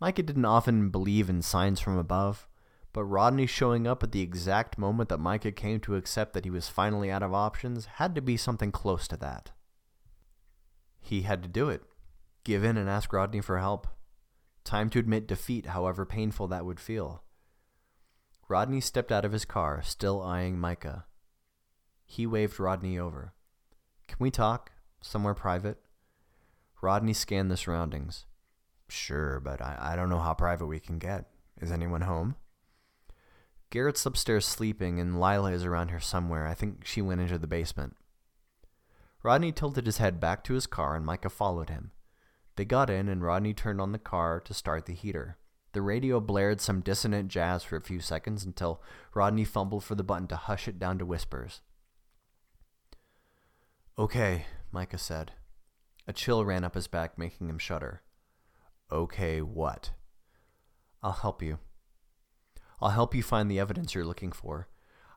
Micah 0.00 0.22
didn't 0.22 0.44
often 0.44 0.90
believe 0.90 1.30
in 1.30 1.40
signs 1.42 1.80
from 1.80 1.96
above, 1.96 2.46
but 2.92 3.04
Rodney 3.04 3.46
showing 3.46 3.87
up 3.87 4.02
at 4.02 4.12
the 4.12 4.20
exact 4.20 4.78
moment 4.78 5.09
that 5.09 5.18
Micah 5.18 5.52
came 5.52 5.80
to 5.80 5.96
accept 5.96 6.32
that 6.35 6.44
he 6.44 6.50
was 6.50 6.68
finally 6.68 7.11
out 7.11 7.22
of 7.22 7.32
options 7.32 7.87
had 7.87 8.14
to 8.14 8.20
be 8.20 8.37
something 8.37 8.72
close 8.72 9.09
to 9.09 9.16
that. 9.16 9.52
He 11.00 11.22
had 11.22 11.42
to 11.42 11.48
do 11.48 11.68
it. 11.68 11.82
Give 12.44 12.64
in 12.64 12.76
and 12.76 12.88
ask 12.88 13.12
Rodney 13.12 13.40
for 13.40 13.59
help. 13.59 13.87
Time 14.64 14.90
to 14.90 14.98
admit 14.98 15.28
defeat, 15.28 15.66
however 15.66 16.04
painful 16.04 16.48
that 16.48 16.64
would 16.64 16.80
feel. 16.80 17.22
Rodney 18.48 18.80
stepped 18.80 19.12
out 19.12 19.24
of 19.24 19.32
his 19.32 19.44
car, 19.44 19.82
still 19.82 20.22
eyeing 20.22 20.59
Micah. 20.59 21.06
He 22.04 22.26
waved 22.26 22.61
Rodney 22.61 22.98
over. 22.98 23.35
Can 24.09 24.16
we 24.20 24.30
talk? 24.30 24.72
Somewhere 25.00 25.35
private? 25.35 25.78
Rodney 26.80 27.12
scanned 27.12 27.50
the 27.50 27.56
surroundings. 27.56 28.26
Sure, 28.88 29.40
but 29.40 29.61
I, 29.61 29.77
I 29.81 29.96
don't 29.96 30.09
know 30.09 30.20
how 30.20 30.35
private 30.35 30.66
we 30.66 30.79
can 30.79 30.99
get. 30.99 31.27
Is 31.61 31.72
anyone 31.72 32.03
home? 32.03 32.37
Garrett's 33.70 34.07
upstairs 34.07 34.46
sleeping, 34.46 35.01
and 35.01 35.20
Lila 35.20 35.53
is 35.53 35.64
around 35.64 35.88
here 35.88 36.01
somewhere. 36.01 36.46
I 36.46 36.55
think 36.55 36.85
she 36.85 37.03
went 37.03 37.20
into 37.20 37.38
the 37.38 37.46
basement. 37.46 37.96
Rodney 39.22 39.51
tilted 39.51 39.87
his 39.87 39.99
head 39.99 40.20
back 40.20 40.44
to 40.44 40.55
his 40.55 40.66
car, 40.66 40.94
and 40.94 41.05
Micah 41.05 41.31
followed 41.31 41.68
him. 41.68 41.90
They 42.55 42.64
got 42.64 42.88
in, 42.88 43.09
and 43.09 43.22
Rodney 43.22 43.55
turned 43.55 43.81
on 43.81 43.92
the 43.92 43.99
car 43.99 44.40
to 44.40 44.55
start 44.55 44.87
the 44.87 44.94
heater. 44.94 45.37
The 45.72 45.83
radio 45.83 46.20
blared 46.20 46.61
some 46.61 46.81
dissonant 46.81 47.29
jazz 47.29 47.64
for 47.64 47.77
a 47.77 47.83
few 47.83 48.01
seconds 48.01 48.44
until 48.44 48.81
Rodney 49.14 49.44
fumbled 49.44 49.85
for 49.85 49.94
the 49.94 50.05
button 50.05 50.29
to 50.29 50.37
hush 50.37 50.68
it 50.68 50.79
down 50.79 50.99
to 50.99 51.05
whispers. 51.05 51.61
Okay, 53.99 54.46
Micah 54.70 54.96
said. 54.96 55.33
A 56.07 56.12
chill 56.12 56.44
ran 56.44 56.64
up 56.64 56.77
his 56.77 56.87
back, 56.87 57.18
making 57.18 57.49
him 57.49 57.59
shudder. 57.59 58.03
Okay, 58.90 59.42
what? 59.42 59.90
I'll 61.03 61.12
help 61.12 61.42
you. 61.42 61.59
I'll 62.81 62.90
help 62.90 63.14
you 63.14 63.22
find 63.22 63.51
the 63.51 63.59
evidence 63.59 63.94
you're 63.94 64.05
looking 64.05 64.33
for. 64.33 64.68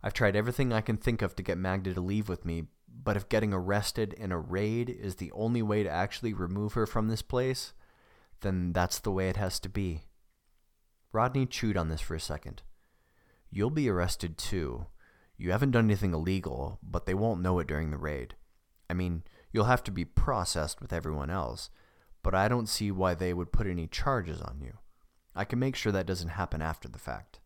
I've 0.02 0.14
tried 0.14 0.36
everything 0.36 0.72
I 0.72 0.82
can 0.82 0.98
think 0.98 1.22
of 1.22 1.36
to 1.36 1.44
get 1.44 1.58
Magda 1.58 1.94
to 1.94 2.02
leave 2.02 2.30
with 2.30 2.46
me, 2.46 2.66
but 2.88 3.18
if 3.18 3.30
getting 3.30 3.54
arrested 3.54 4.14
in 4.14 4.32
a 4.32 4.40
raid 4.40 4.90
is 4.90 5.16
the 5.16 5.32
only 5.34 5.62
way 5.62 5.84
to 5.84 5.90
actually 5.90 6.34
remove 6.34 6.74
her 6.74 6.86
from 6.86 7.08
this 7.08 7.22
place, 7.22 7.74
then 8.42 8.72
that's 8.72 9.00
the 9.00 9.12
way 9.12 9.30
it 9.30 9.38
has 9.38 9.60
to 9.60 9.70
be. 9.70 10.04
Rodney 11.12 11.46
chewed 11.46 11.78
on 11.78 11.90
this 11.90 12.02
for 12.02 12.16
a 12.16 12.20
second. 12.20 12.62
You'll 13.52 13.72
be 13.72 13.90
arrested 13.90 14.38
too. 14.38 14.88
You 15.38 15.52
haven't 15.52 15.72
done 15.72 15.86
anything 15.86 16.14
illegal, 16.14 16.80
but 16.84 17.06
they 17.06 17.14
won't 17.14 17.42
know 17.42 17.60
it 17.60 17.68
during 17.68 17.92
the 17.92 17.98
raid. 17.98 18.36
I 18.90 18.94
mean, 18.94 19.24
you'll 19.52 19.66
have 19.66 19.84
to 19.86 19.92
be 19.92 20.06
processed 20.06 20.82
with 20.82 20.94
everyone 20.94 21.30
else, 21.30 21.70
but 22.24 22.36
I 22.36 22.48
don't 22.48 22.70
see 22.70 22.92
why 22.92 23.14
they 23.14 23.34
would 23.34 23.52
put 23.52 23.68
any 23.68 23.88
charges 23.88 24.42
on 24.42 24.60
you. 24.62 24.74
I 25.36 25.46
can 25.46 25.60
make 25.60 25.76
sure 25.76 25.92
that 25.92 26.06
doesn't 26.06 26.30
happen 26.30 26.62
after 26.62 26.88
the 26.88 27.00
fact. 27.00 27.40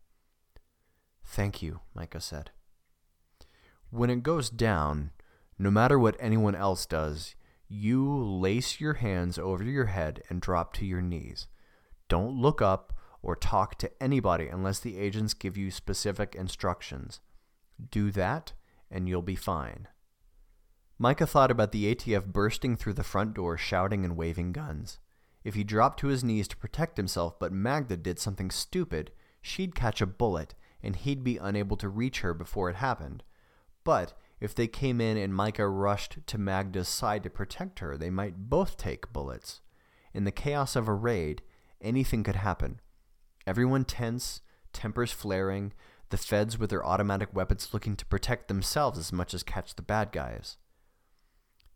Thank 1.24 1.62
you, 1.62 1.80
Micah 1.94 2.20
said. 2.20 2.50
When 3.90 4.10
it 4.10 4.22
goes 4.22 4.50
down, 4.50 5.10
no 5.58 5.70
matter 5.70 5.98
what 5.98 6.16
anyone 6.18 6.54
else 6.54 6.86
does, 6.86 7.34
you 7.68 8.12
lace 8.12 8.80
your 8.80 8.94
hands 8.94 9.38
over 9.38 9.64
your 9.64 9.86
head 9.86 10.22
and 10.28 10.40
drop 10.40 10.72
to 10.74 10.86
your 10.86 11.00
knees. 11.00 11.46
Don't 12.08 12.40
look 12.40 12.60
up 12.60 12.92
or 13.22 13.34
talk 13.34 13.78
to 13.78 14.02
anybody 14.02 14.48
unless 14.48 14.78
the 14.78 14.98
agents 14.98 15.32
give 15.32 15.56
you 15.56 15.70
specific 15.70 16.34
instructions. 16.34 17.20
Do 17.90 18.10
that, 18.10 18.52
and 18.90 19.08
you'll 19.08 19.22
be 19.22 19.36
fine. 19.36 19.88
Micah 20.98 21.26
thought 21.26 21.50
about 21.50 21.72
the 21.72 21.92
ATF 21.92 22.26
bursting 22.26 22.76
through 22.76 22.92
the 22.92 23.02
front 23.02 23.34
door 23.34 23.58
shouting 23.58 24.04
and 24.04 24.16
waving 24.16 24.52
guns. 24.52 25.00
If 25.42 25.54
he 25.54 25.64
dropped 25.64 25.98
to 26.00 26.06
his 26.06 26.22
knees 26.22 26.46
to 26.48 26.56
protect 26.56 26.96
himself 26.96 27.38
but 27.38 27.52
Magda 27.52 27.96
did 27.96 28.18
something 28.18 28.50
stupid, 28.50 29.10
she'd 29.42 29.74
catch 29.74 30.00
a 30.00 30.06
bullet 30.06 30.54
and 30.82 30.94
he'd 30.94 31.24
be 31.24 31.36
unable 31.38 31.76
to 31.78 31.88
reach 31.88 32.20
her 32.20 32.32
before 32.32 32.70
it 32.70 32.76
happened. 32.76 33.24
But 33.82 34.14
if 34.40 34.54
they 34.54 34.68
came 34.68 35.00
in 35.00 35.16
and 35.16 35.34
Micah 35.34 35.68
rushed 35.68 36.18
to 36.26 36.38
Magda's 36.38 36.88
side 36.88 37.24
to 37.24 37.30
protect 37.30 37.80
her, 37.80 37.96
they 37.96 38.10
might 38.10 38.48
both 38.48 38.76
take 38.76 39.12
bullets. 39.12 39.62
In 40.12 40.24
the 40.24 40.30
chaos 40.30 40.76
of 40.76 40.86
a 40.86 40.94
raid, 40.94 41.42
anything 41.80 42.22
could 42.22 42.36
happen. 42.36 42.80
Everyone 43.46 43.84
tense, 43.84 44.42
tempers 44.72 45.10
flaring, 45.10 45.72
the 46.10 46.16
feds 46.16 46.58
with 46.58 46.70
their 46.70 46.86
automatic 46.86 47.34
weapons 47.34 47.70
looking 47.72 47.96
to 47.96 48.06
protect 48.06 48.48
themselves 48.48 48.98
as 48.98 49.12
much 49.12 49.34
as 49.34 49.42
catch 49.42 49.74
the 49.74 49.82
bad 49.82 50.12
guys. 50.12 50.56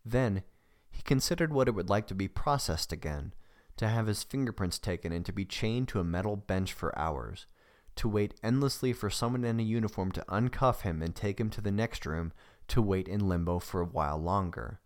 Then, 0.09 0.43
he 0.89 1.01
considered 1.03 1.53
what 1.53 1.67
it 1.67 1.75
would 1.75 1.89
like 1.89 2.07
to 2.07 2.15
be 2.15 2.27
processed 2.27 2.91
again, 2.91 3.33
to 3.77 3.87
have 3.87 4.07
his 4.07 4.23
fingerprints 4.23 4.79
taken 4.79 5.11
and 5.11 5.25
to 5.25 5.31
be 5.31 5.45
chained 5.45 5.87
to 5.89 5.99
a 5.99 6.03
metal 6.03 6.35
bench 6.35 6.73
for 6.73 6.97
hours, 6.97 7.45
to 7.95 8.09
wait 8.09 8.33
endlessly 8.43 8.91
for 8.91 9.09
someone 9.09 9.43
in 9.43 9.59
a 9.59 9.63
uniform 9.63 10.11
to 10.13 10.25
uncuff 10.27 10.81
him 10.81 11.01
and 11.01 11.15
take 11.15 11.39
him 11.39 11.49
to 11.51 11.61
the 11.61 11.71
next 11.71 12.05
room 12.05 12.33
to 12.67 12.81
wait 12.81 13.07
in 13.07 13.27
limbo 13.27 13.59
for 13.59 13.81
a 13.81 13.85
while 13.85 14.17
longer. 14.17 14.79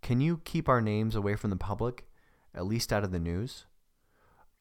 Can 0.00 0.20
you 0.20 0.40
keep 0.44 0.68
our 0.68 0.80
names 0.80 1.14
away 1.14 1.36
from 1.36 1.50
the 1.50 1.56
public, 1.56 2.06
at 2.54 2.66
least 2.66 2.92
out 2.92 3.04
of 3.04 3.12
the 3.12 3.18
news? 3.20 3.66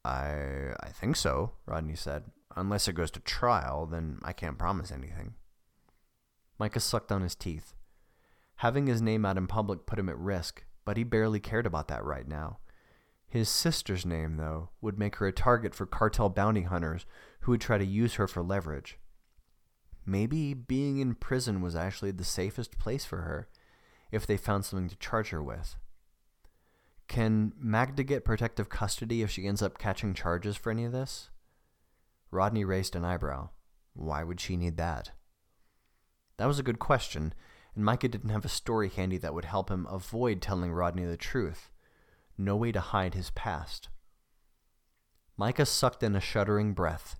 I 0.03 0.73
I 0.79 0.89
think 0.89 1.15
so, 1.15 1.53
Rodney 1.65 1.95
said. 1.95 2.25
Unless 2.55 2.87
it 2.87 2.93
goes 2.93 3.11
to 3.11 3.19
trial, 3.21 3.85
then 3.85 4.19
I 4.23 4.33
can't 4.33 4.57
promise 4.57 4.91
anything. 4.91 5.35
Micah 6.59 6.79
sucked 6.79 7.11
on 7.11 7.21
his 7.21 7.35
teeth. 7.35 7.73
Having 8.61 8.85
his 8.85 9.01
name 9.01 9.25
out 9.25 9.39
in 9.39 9.47
public 9.47 9.87
put 9.87 9.97
him 9.97 10.07
at 10.07 10.19
risk, 10.19 10.65
but 10.85 10.95
he 10.95 11.03
barely 11.03 11.39
cared 11.39 11.65
about 11.65 11.87
that 11.87 12.05
right 12.05 12.27
now. 12.27 12.59
His 13.27 13.49
sister's 13.49 14.05
name, 14.05 14.37
though, 14.37 14.69
would 14.81 14.99
make 14.99 15.15
her 15.15 15.25
a 15.25 15.33
target 15.33 15.73
for 15.73 15.87
cartel 15.87 16.29
bounty 16.29 16.61
hunters 16.61 17.07
who 17.39 17.53
would 17.53 17.61
try 17.61 17.79
to 17.79 17.83
use 17.83 18.13
her 18.13 18.27
for 18.27 18.43
leverage. 18.43 18.99
Maybe 20.05 20.53
being 20.53 20.99
in 20.99 21.15
prison 21.15 21.61
was 21.61 21.75
actually 21.75 22.11
the 22.11 22.23
safest 22.23 22.77
place 22.77 23.03
for 23.03 23.23
her, 23.23 23.49
if 24.11 24.27
they 24.27 24.37
found 24.37 24.63
something 24.63 24.89
to 24.89 24.95
charge 24.97 25.29
her 25.29 25.41
with. 25.41 25.75
Can 27.07 27.53
Magda 27.57 28.03
get 28.03 28.23
protective 28.23 28.69
custody 28.69 29.23
if 29.23 29.31
she 29.31 29.47
ends 29.47 29.63
up 29.63 29.79
catching 29.79 30.13
charges 30.13 30.55
for 30.55 30.69
any 30.69 30.85
of 30.85 30.91
this? 30.91 31.31
Rodney 32.29 32.63
raised 32.63 32.95
an 32.95 33.05
eyebrow. 33.05 33.49
Why 33.95 34.23
would 34.23 34.39
she 34.39 34.55
need 34.55 34.77
that? 34.77 35.09
That 36.37 36.45
was 36.45 36.59
a 36.59 36.63
good 36.63 36.77
question, 36.77 37.33
and 37.75 37.85
Micah 37.85 38.07
didn't 38.07 38.29
have 38.29 38.45
a 38.45 38.49
story 38.49 38.89
handy 38.89 39.17
that 39.17 39.33
would 39.33 39.45
help 39.45 39.69
him 39.69 39.87
avoid 39.89 40.41
telling 40.41 40.71
Rodney 40.71 41.05
the 41.05 41.17
truth. 41.17 41.69
No 42.37 42.55
way 42.55 42.71
to 42.71 42.79
hide 42.79 43.13
his 43.13 43.29
past. 43.31 43.89
Micah 45.37 45.65
sucked 45.65 46.03
in 46.03 46.15
a 46.15 46.21
shuddering 46.21 46.73
breath. 46.73 47.19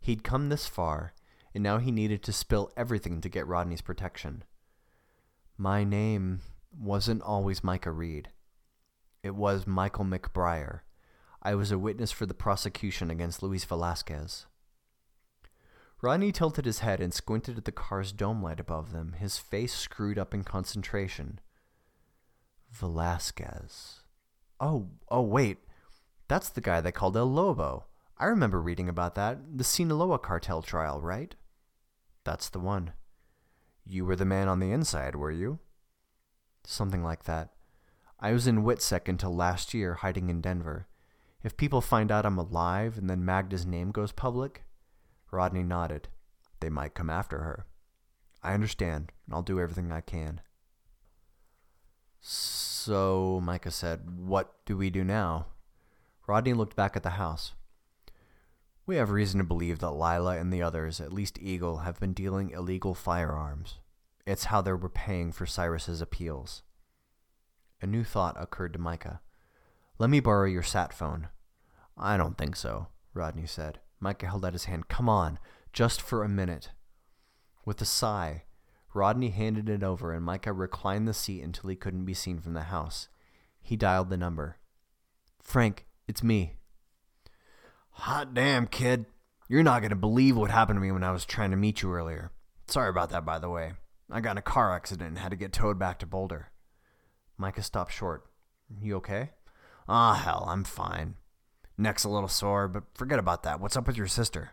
He'd 0.00 0.24
come 0.24 0.48
this 0.48 0.66
far, 0.66 1.14
and 1.54 1.62
now 1.62 1.78
he 1.78 1.90
needed 1.90 2.22
to 2.24 2.32
spill 2.32 2.72
everything 2.76 3.20
to 3.20 3.28
get 3.28 3.46
Rodney's 3.46 3.80
protection. 3.80 4.44
My 5.56 5.84
name 5.84 6.40
wasn't 6.76 7.22
always 7.22 7.62
Micah 7.62 7.92
Reed. 7.92 8.30
It 9.22 9.34
was 9.34 9.66
Michael 9.66 10.04
McBriar. 10.04 10.80
I 11.42 11.54
was 11.54 11.70
a 11.70 11.78
witness 11.78 12.10
for 12.10 12.26
the 12.26 12.34
prosecution 12.34 13.10
against 13.10 13.42
Luis 13.42 13.64
Velasquez. 13.64 14.46
Rodney 16.04 16.32
tilted 16.32 16.66
his 16.66 16.80
head 16.80 17.00
and 17.00 17.14
squinted 17.14 17.56
at 17.56 17.64
the 17.64 17.72
car's 17.72 18.12
dome 18.12 18.42
light 18.42 18.60
above 18.60 18.92
them, 18.92 19.14
his 19.18 19.38
face 19.38 19.72
screwed 19.72 20.18
up 20.18 20.34
in 20.34 20.44
concentration. 20.44 21.40
Velasquez. 22.70 24.02
Oh, 24.60 24.88
oh, 25.08 25.22
wait. 25.22 25.60
That's 26.28 26.50
the 26.50 26.60
guy 26.60 26.82
they 26.82 26.92
called 26.92 27.16
El 27.16 27.24
Lobo. 27.24 27.86
I 28.18 28.26
remember 28.26 28.60
reading 28.60 28.86
about 28.86 29.14
that. 29.14 29.56
The 29.56 29.64
Sinaloa 29.64 30.18
cartel 30.18 30.60
trial, 30.60 31.00
right? 31.00 31.34
That's 32.22 32.50
the 32.50 32.60
one. 32.60 32.92
You 33.86 34.04
were 34.04 34.14
the 34.14 34.26
man 34.26 34.46
on 34.46 34.60
the 34.60 34.72
inside, 34.72 35.16
were 35.16 35.32
you? 35.32 35.58
Something 36.64 37.02
like 37.02 37.24
that. 37.24 37.54
I 38.20 38.32
was 38.32 38.46
in 38.46 38.62
WITSEC 38.62 39.08
until 39.08 39.34
last 39.34 39.72
year, 39.72 39.94
hiding 39.94 40.28
in 40.28 40.42
Denver. 40.42 40.86
If 41.42 41.56
people 41.56 41.80
find 41.80 42.12
out 42.12 42.26
I'm 42.26 42.36
alive 42.36 42.98
and 42.98 43.08
then 43.08 43.24
Magda's 43.24 43.64
name 43.64 43.90
goes 43.90 44.12
public, 44.12 44.64
Rodney 45.30 45.62
nodded. 45.62 46.08
They 46.60 46.70
might 46.70 46.94
come 46.94 47.10
after 47.10 47.38
her. 47.40 47.66
I 48.42 48.54
understand, 48.54 49.12
and 49.26 49.34
I'll 49.34 49.42
do 49.42 49.60
everything 49.60 49.90
I 49.90 50.00
can. 50.00 50.40
So, 52.20 53.40
Micah 53.42 53.70
said, 53.70 54.18
what 54.18 54.54
do 54.64 54.76
we 54.76 54.90
do 54.90 55.04
now? 55.04 55.46
Rodney 56.26 56.52
looked 56.52 56.76
back 56.76 56.96
at 56.96 57.02
the 57.02 57.10
house. 57.10 57.52
We 58.86 58.96
have 58.96 59.10
reason 59.10 59.38
to 59.38 59.44
believe 59.44 59.78
that 59.78 59.90
Lila 59.90 60.38
and 60.38 60.52
the 60.52 60.62
others, 60.62 61.00
at 61.00 61.12
least 61.12 61.38
Eagle, 61.40 61.78
have 61.78 62.00
been 62.00 62.12
dealing 62.12 62.50
illegal 62.50 62.94
firearms. 62.94 63.78
It's 64.26 64.44
how 64.44 64.60
they're 64.60 64.76
repaying 64.76 65.32
for 65.32 65.46
Cyrus's 65.46 66.00
appeals. 66.00 66.62
A 67.80 67.86
new 67.86 68.04
thought 68.04 68.40
occurred 68.40 68.72
to 68.74 68.78
Micah. 68.78 69.20
Let 69.98 70.10
me 70.10 70.20
borrow 70.20 70.46
your 70.46 70.62
sat 70.62 70.92
phone. 70.92 71.28
I 71.96 72.16
don't 72.16 72.36
think 72.36 72.56
so, 72.56 72.88
Rodney 73.12 73.46
said. 73.46 73.80
Micah 74.04 74.26
held 74.26 74.44
out 74.44 74.52
his 74.52 74.66
hand. 74.66 74.88
Come 74.88 75.08
on, 75.08 75.38
just 75.72 76.02
for 76.02 76.22
a 76.22 76.28
minute. 76.28 76.70
With 77.64 77.80
a 77.80 77.86
sigh, 77.86 78.44
Rodney 78.92 79.30
handed 79.30 79.70
it 79.70 79.82
over 79.82 80.12
and 80.12 80.22
Micah 80.22 80.52
reclined 80.52 81.08
the 81.08 81.14
seat 81.14 81.42
until 81.42 81.70
he 81.70 81.74
couldn't 81.74 82.04
be 82.04 82.12
seen 82.12 82.38
from 82.38 82.52
the 82.52 82.64
house. 82.64 83.08
He 83.62 83.76
dialed 83.76 84.10
the 84.10 84.18
number. 84.18 84.58
Frank, 85.42 85.86
it's 86.06 86.22
me. 86.22 86.52
Hot 87.92 88.34
damn, 88.34 88.66
kid. 88.66 89.06
You're 89.48 89.62
not 89.62 89.80
going 89.80 89.88
to 89.88 89.96
believe 89.96 90.36
what 90.36 90.50
happened 90.50 90.76
to 90.76 90.82
me 90.82 90.92
when 90.92 91.02
I 91.02 91.10
was 91.10 91.24
trying 91.24 91.50
to 91.52 91.56
meet 91.56 91.80
you 91.80 91.90
earlier. 91.90 92.30
Sorry 92.68 92.90
about 92.90 93.08
that, 93.08 93.24
by 93.24 93.38
the 93.38 93.48
way. 93.48 93.72
I 94.10 94.20
got 94.20 94.32
in 94.32 94.38
a 94.38 94.42
car 94.42 94.74
accident 94.74 95.08
and 95.08 95.18
had 95.18 95.30
to 95.30 95.36
get 95.36 95.54
towed 95.54 95.78
back 95.78 95.98
to 96.00 96.06
Boulder. 96.06 96.50
Micah 97.38 97.62
stopped 97.62 97.92
short. 97.92 98.26
You 98.82 98.96
okay? 98.96 99.30
Ah, 99.88 100.12
hell, 100.14 100.44
I'm 100.46 100.64
fine. 100.64 101.14
Neck's 101.76 102.04
a 102.04 102.08
little 102.08 102.28
sore, 102.28 102.68
but 102.68 102.84
forget 102.94 103.18
about 103.18 103.42
that. 103.42 103.60
What's 103.60 103.76
up 103.76 103.86
with 103.86 103.96
your 103.96 104.06
sister? 104.06 104.52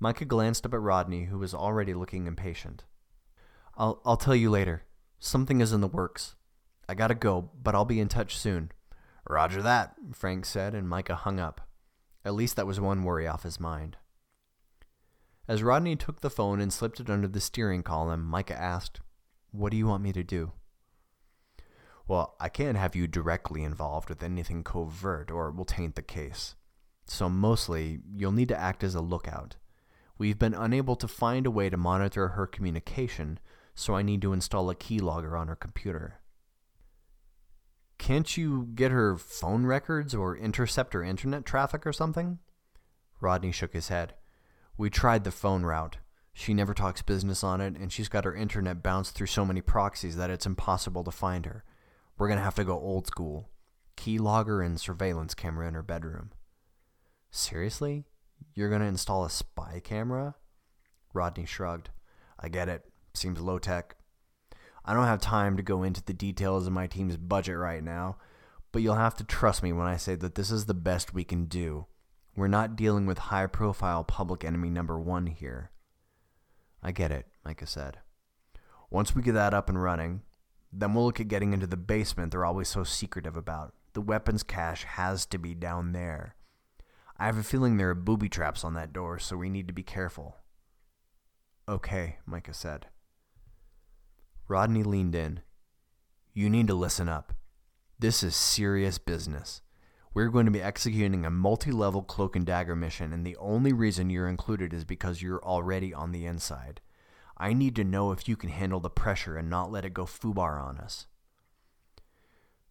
Micah 0.00 0.24
glanced 0.24 0.66
up 0.66 0.74
at 0.74 0.80
Rodney, 0.80 1.24
who 1.24 1.38
was 1.38 1.54
already 1.54 1.94
looking 1.94 2.26
impatient. 2.26 2.84
I'll, 3.76 4.00
I'll 4.04 4.16
tell 4.16 4.34
you 4.34 4.50
later. 4.50 4.82
Something 5.20 5.60
is 5.60 5.72
in 5.72 5.80
the 5.80 5.88
works. 5.88 6.34
I 6.88 6.94
gotta 6.94 7.14
go, 7.14 7.50
but 7.62 7.74
I'll 7.74 7.84
be 7.84 8.00
in 8.00 8.08
touch 8.08 8.36
soon. 8.36 8.72
Roger 9.28 9.62
that, 9.62 9.94
Frank 10.12 10.44
said, 10.44 10.74
and 10.74 10.88
Micah 10.88 11.14
hung 11.14 11.38
up. 11.38 11.60
At 12.24 12.34
least 12.34 12.56
that 12.56 12.66
was 12.66 12.80
one 12.80 13.04
worry 13.04 13.26
off 13.26 13.44
his 13.44 13.60
mind. 13.60 13.96
As 15.46 15.62
Rodney 15.62 15.96
took 15.96 16.20
the 16.20 16.30
phone 16.30 16.60
and 16.60 16.72
slipped 16.72 17.00
it 17.00 17.10
under 17.10 17.28
the 17.28 17.40
steering 17.40 17.82
column, 17.82 18.24
Micah 18.24 18.60
asked, 18.60 19.00
What 19.50 19.70
do 19.70 19.76
you 19.76 19.86
want 19.86 20.02
me 20.02 20.12
to 20.12 20.24
do? 20.24 20.52
Well, 22.08 22.36
I 22.40 22.48
can't 22.48 22.76
have 22.76 22.96
you 22.96 23.06
directly 23.06 23.62
involved 23.62 24.08
with 24.08 24.22
anything 24.22 24.64
covert 24.64 25.30
or 25.30 25.48
it 25.48 25.54
will 25.54 25.64
taint 25.64 25.94
the 25.94 26.02
case. 26.02 26.54
So 27.06 27.28
mostly, 27.28 28.00
you'll 28.14 28.32
need 28.32 28.48
to 28.48 28.58
act 28.58 28.82
as 28.84 28.94
a 28.94 29.00
lookout. 29.00 29.56
We've 30.18 30.38
been 30.38 30.54
unable 30.54 30.96
to 30.96 31.08
find 31.08 31.46
a 31.46 31.50
way 31.50 31.68
to 31.70 31.76
monitor 31.76 32.28
her 32.28 32.46
communication, 32.46 33.40
so 33.74 33.94
I 33.94 34.02
need 34.02 34.22
to 34.22 34.32
install 34.32 34.70
a 34.70 34.74
keylogger 34.74 35.38
on 35.38 35.48
her 35.48 35.56
computer. 35.56 36.20
Can't 37.98 38.36
you 38.36 38.68
get 38.74 38.90
her 38.90 39.16
phone 39.16 39.64
records 39.64 40.14
or 40.14 40.36
intercept 40.36 40.92
her 40.92 41.04
internet 41.04 41.44
traffic 41.44 41.86
or 41.86 41.92
something? 41.92 42.38
Rodney 43.20 43.52
shook 43.52 43.72
his 43.72 43.88
head. 43.88 44.14
We 44.76 44.90
tried 44.90 45.24
the 45.24 45.30
phone 45.30 45.62
route. 45.62 45.98
She 46.32 46.54
never 46.54 46.74
talks 46.74 47.02
business 47.02 47.44
on 47.44 47.60
it, 47.60 47.76
and 47.76 47.92
she's 47.92 48.08
got 48.08 48.24
her 48.24 48.34
internet 48.34 48.82
bounced 48.82 49.14
through 49.14 49.28
so 49.28 49.44
many 49.44 49.60
proxies 49.60 50.16
that 50.16 50.30
it's 50.30 50.46
impossible 50.46 51.04
to 51.04 51.10
find 51.10 51.46
her. 51.46 51.64
We're 52.22 52.28
going 52.28 52.38
to 52.38 52.44
have 52.44 52.54
to 52.54 52.64
go 52.64 52.78
old 52.78 53.08
school. 53.08 53.50
Keylogger 53.96 54.64
and 54.64 54.80
surveillance 54.80 55.34
camera 55.34 55.66
in 55.66 55.74
her 55.74 55.82
bedroom. 55.82 56.30
Seriously? 57.32 58.04
You're 58.54 58.68
going 58.68 58.80
to 58.80 58.86
install 58.86 59.24
a 59.24 59.28
spy 59.28 59.80
camera? 59.82 60.36
Rodney 61.12 61.46
shrugged. 61.46 61.90
I 62.38 62.48
get 62.48 62.68
it. 62.68 62.84
Seems 63.12 63.40
low 63.40 63.58
tech. 63.58 63.96
I 64.84 64.94
don't 64.94 65.06
have 65.06 65.20
time 65.20 65.56
to 65.56 65.64
go 65.64 65.82
into 65.82 66.00
the 66.00 66.12
details 66.12 66.68
of 66.68 66.72
my 66.72 66.86
team's 66.86 67.16
budget 67.16 67.56
right 67.56 67.82
now, 67.82 68.18
but 68.70 68.82
you'll 68.82 68.94
have 68.94 69.16
to 69.16 69.24
trust 69.24 69.64
me 69.64 69.72
when 69.72 69.88
I 69.88 69.96
say 69.96 70.14
that 70.14 70.36
this 70.36 70.52
is 70.52 70.66
the 70.66 70.74
best 70.74 71.12
we 71.12 71.24
can 71.24 71.46
do. 71.46 71.86
We're 72.36 72.46
not 72.46 72.76
dealing 72.76 73.04
with 73.04 73.18
high 73.18 73.48
profile 73.48 74.04
public 74.04 74.44
enemy 74.44 74.70
number 74.70 74.96
one 74.96 75.26
here. 75.26 75.72
I 76.84 76.92
get 76.92 77.10
it, 77.10 77.26
Micah 77.44 77.66
said. 77.66 77.98
Once 78.90 79.12
we 79.12 79.22
get 79.22 79.32
that 79.32 79.54
up 79.54 79.68
and 79.68 79.82
running, 79.82 80.22
then 80.72 80.94
we'll 80.94 81.04
look 81.04 81.20
at 81.20 81.28
getting 81.28 81.52
into 81.52 81.66
the 81.66 81.76
basement 81.76 82.32
they're 82.32 82.44
always 82.44 82.68
so 82.68 82.84
secretive 82.84 83.36
about. 83.36 83.74
The 83.92 84.00
weapons 84.00 84.42
cache 84.42 84.84
has 84.84 85.26
to 85.26 85.38
be 85.38 85.54
down 85.54 85.92
there. 85.92 86.34
I 87.18 87.26
have 87.26 87.36
a 87.36 87.42
feeling 87.42 87.76
there 87.76 87.90
are 87.90 87.94
booby 87.94 88.28
traps 88.28 88.64
on 88.64 88.74
that 88.74 88.92
door, 88.92 89.18
so 89.18 89.36
we 89.36 89.50
need 89.50 89.68
to 89.68 89.74
be 89.74 89.82
careful. 89.82 90.36
Okay, 91.68 92.16
Micah 92.26 92.54
said. 92.54 92.86
Rodney 94.48 94.82
leaned 94.82 95.14
in. 95.14 95.40
You 96.32 96.48
need 96.48 96.66
to 96.68 96.74
listen 96.74 97.08
up. 97.08 97.34
This 97.98 98.22
is 98.22 98.34
serious 98.34 98.98
business. 98.98 99.60
We're 100.14 100.28
going 100.28 100.46
to 100.46 100.52
be 100.52 100.60
executing 100.60 101.24
a 101.24 101.30
multi 101.30 101.70
level 101.70 102.02
cloak 102.02 102.34
and 102.34 102.44
dagger 102.44 102.74
mission, 102.74 103.12
and 103.12 103.24
the 103.26 103.36
only 103.36 103.72
reason 103.72 104.10
you're 104.10 104.28
included 104.28 104.74
is 104.74 104.84
because 104.84 105.22
you're 105.22 105.42
already 105.42 105.94
on 105.94 106.12
the 106.12 106.26
inside. 106.26 106.80
I 107.42 107.54
need 107.54 107.74
to 107.74 107.82
know 107.82 108.12
if 108.12 108.28
you 108.28 108.36
can 108.36 108.50
handle 108.50 108.78
the 108.78 108.88
pressure 108.88 109.36
and 109.36 109.50
not 109.50 109.72
let 109.72 109.84
it 109.84 109.92
go 109.92 110.04
foobar 110.04 110.62
on 110.62 110.78
us. 110.78 111.08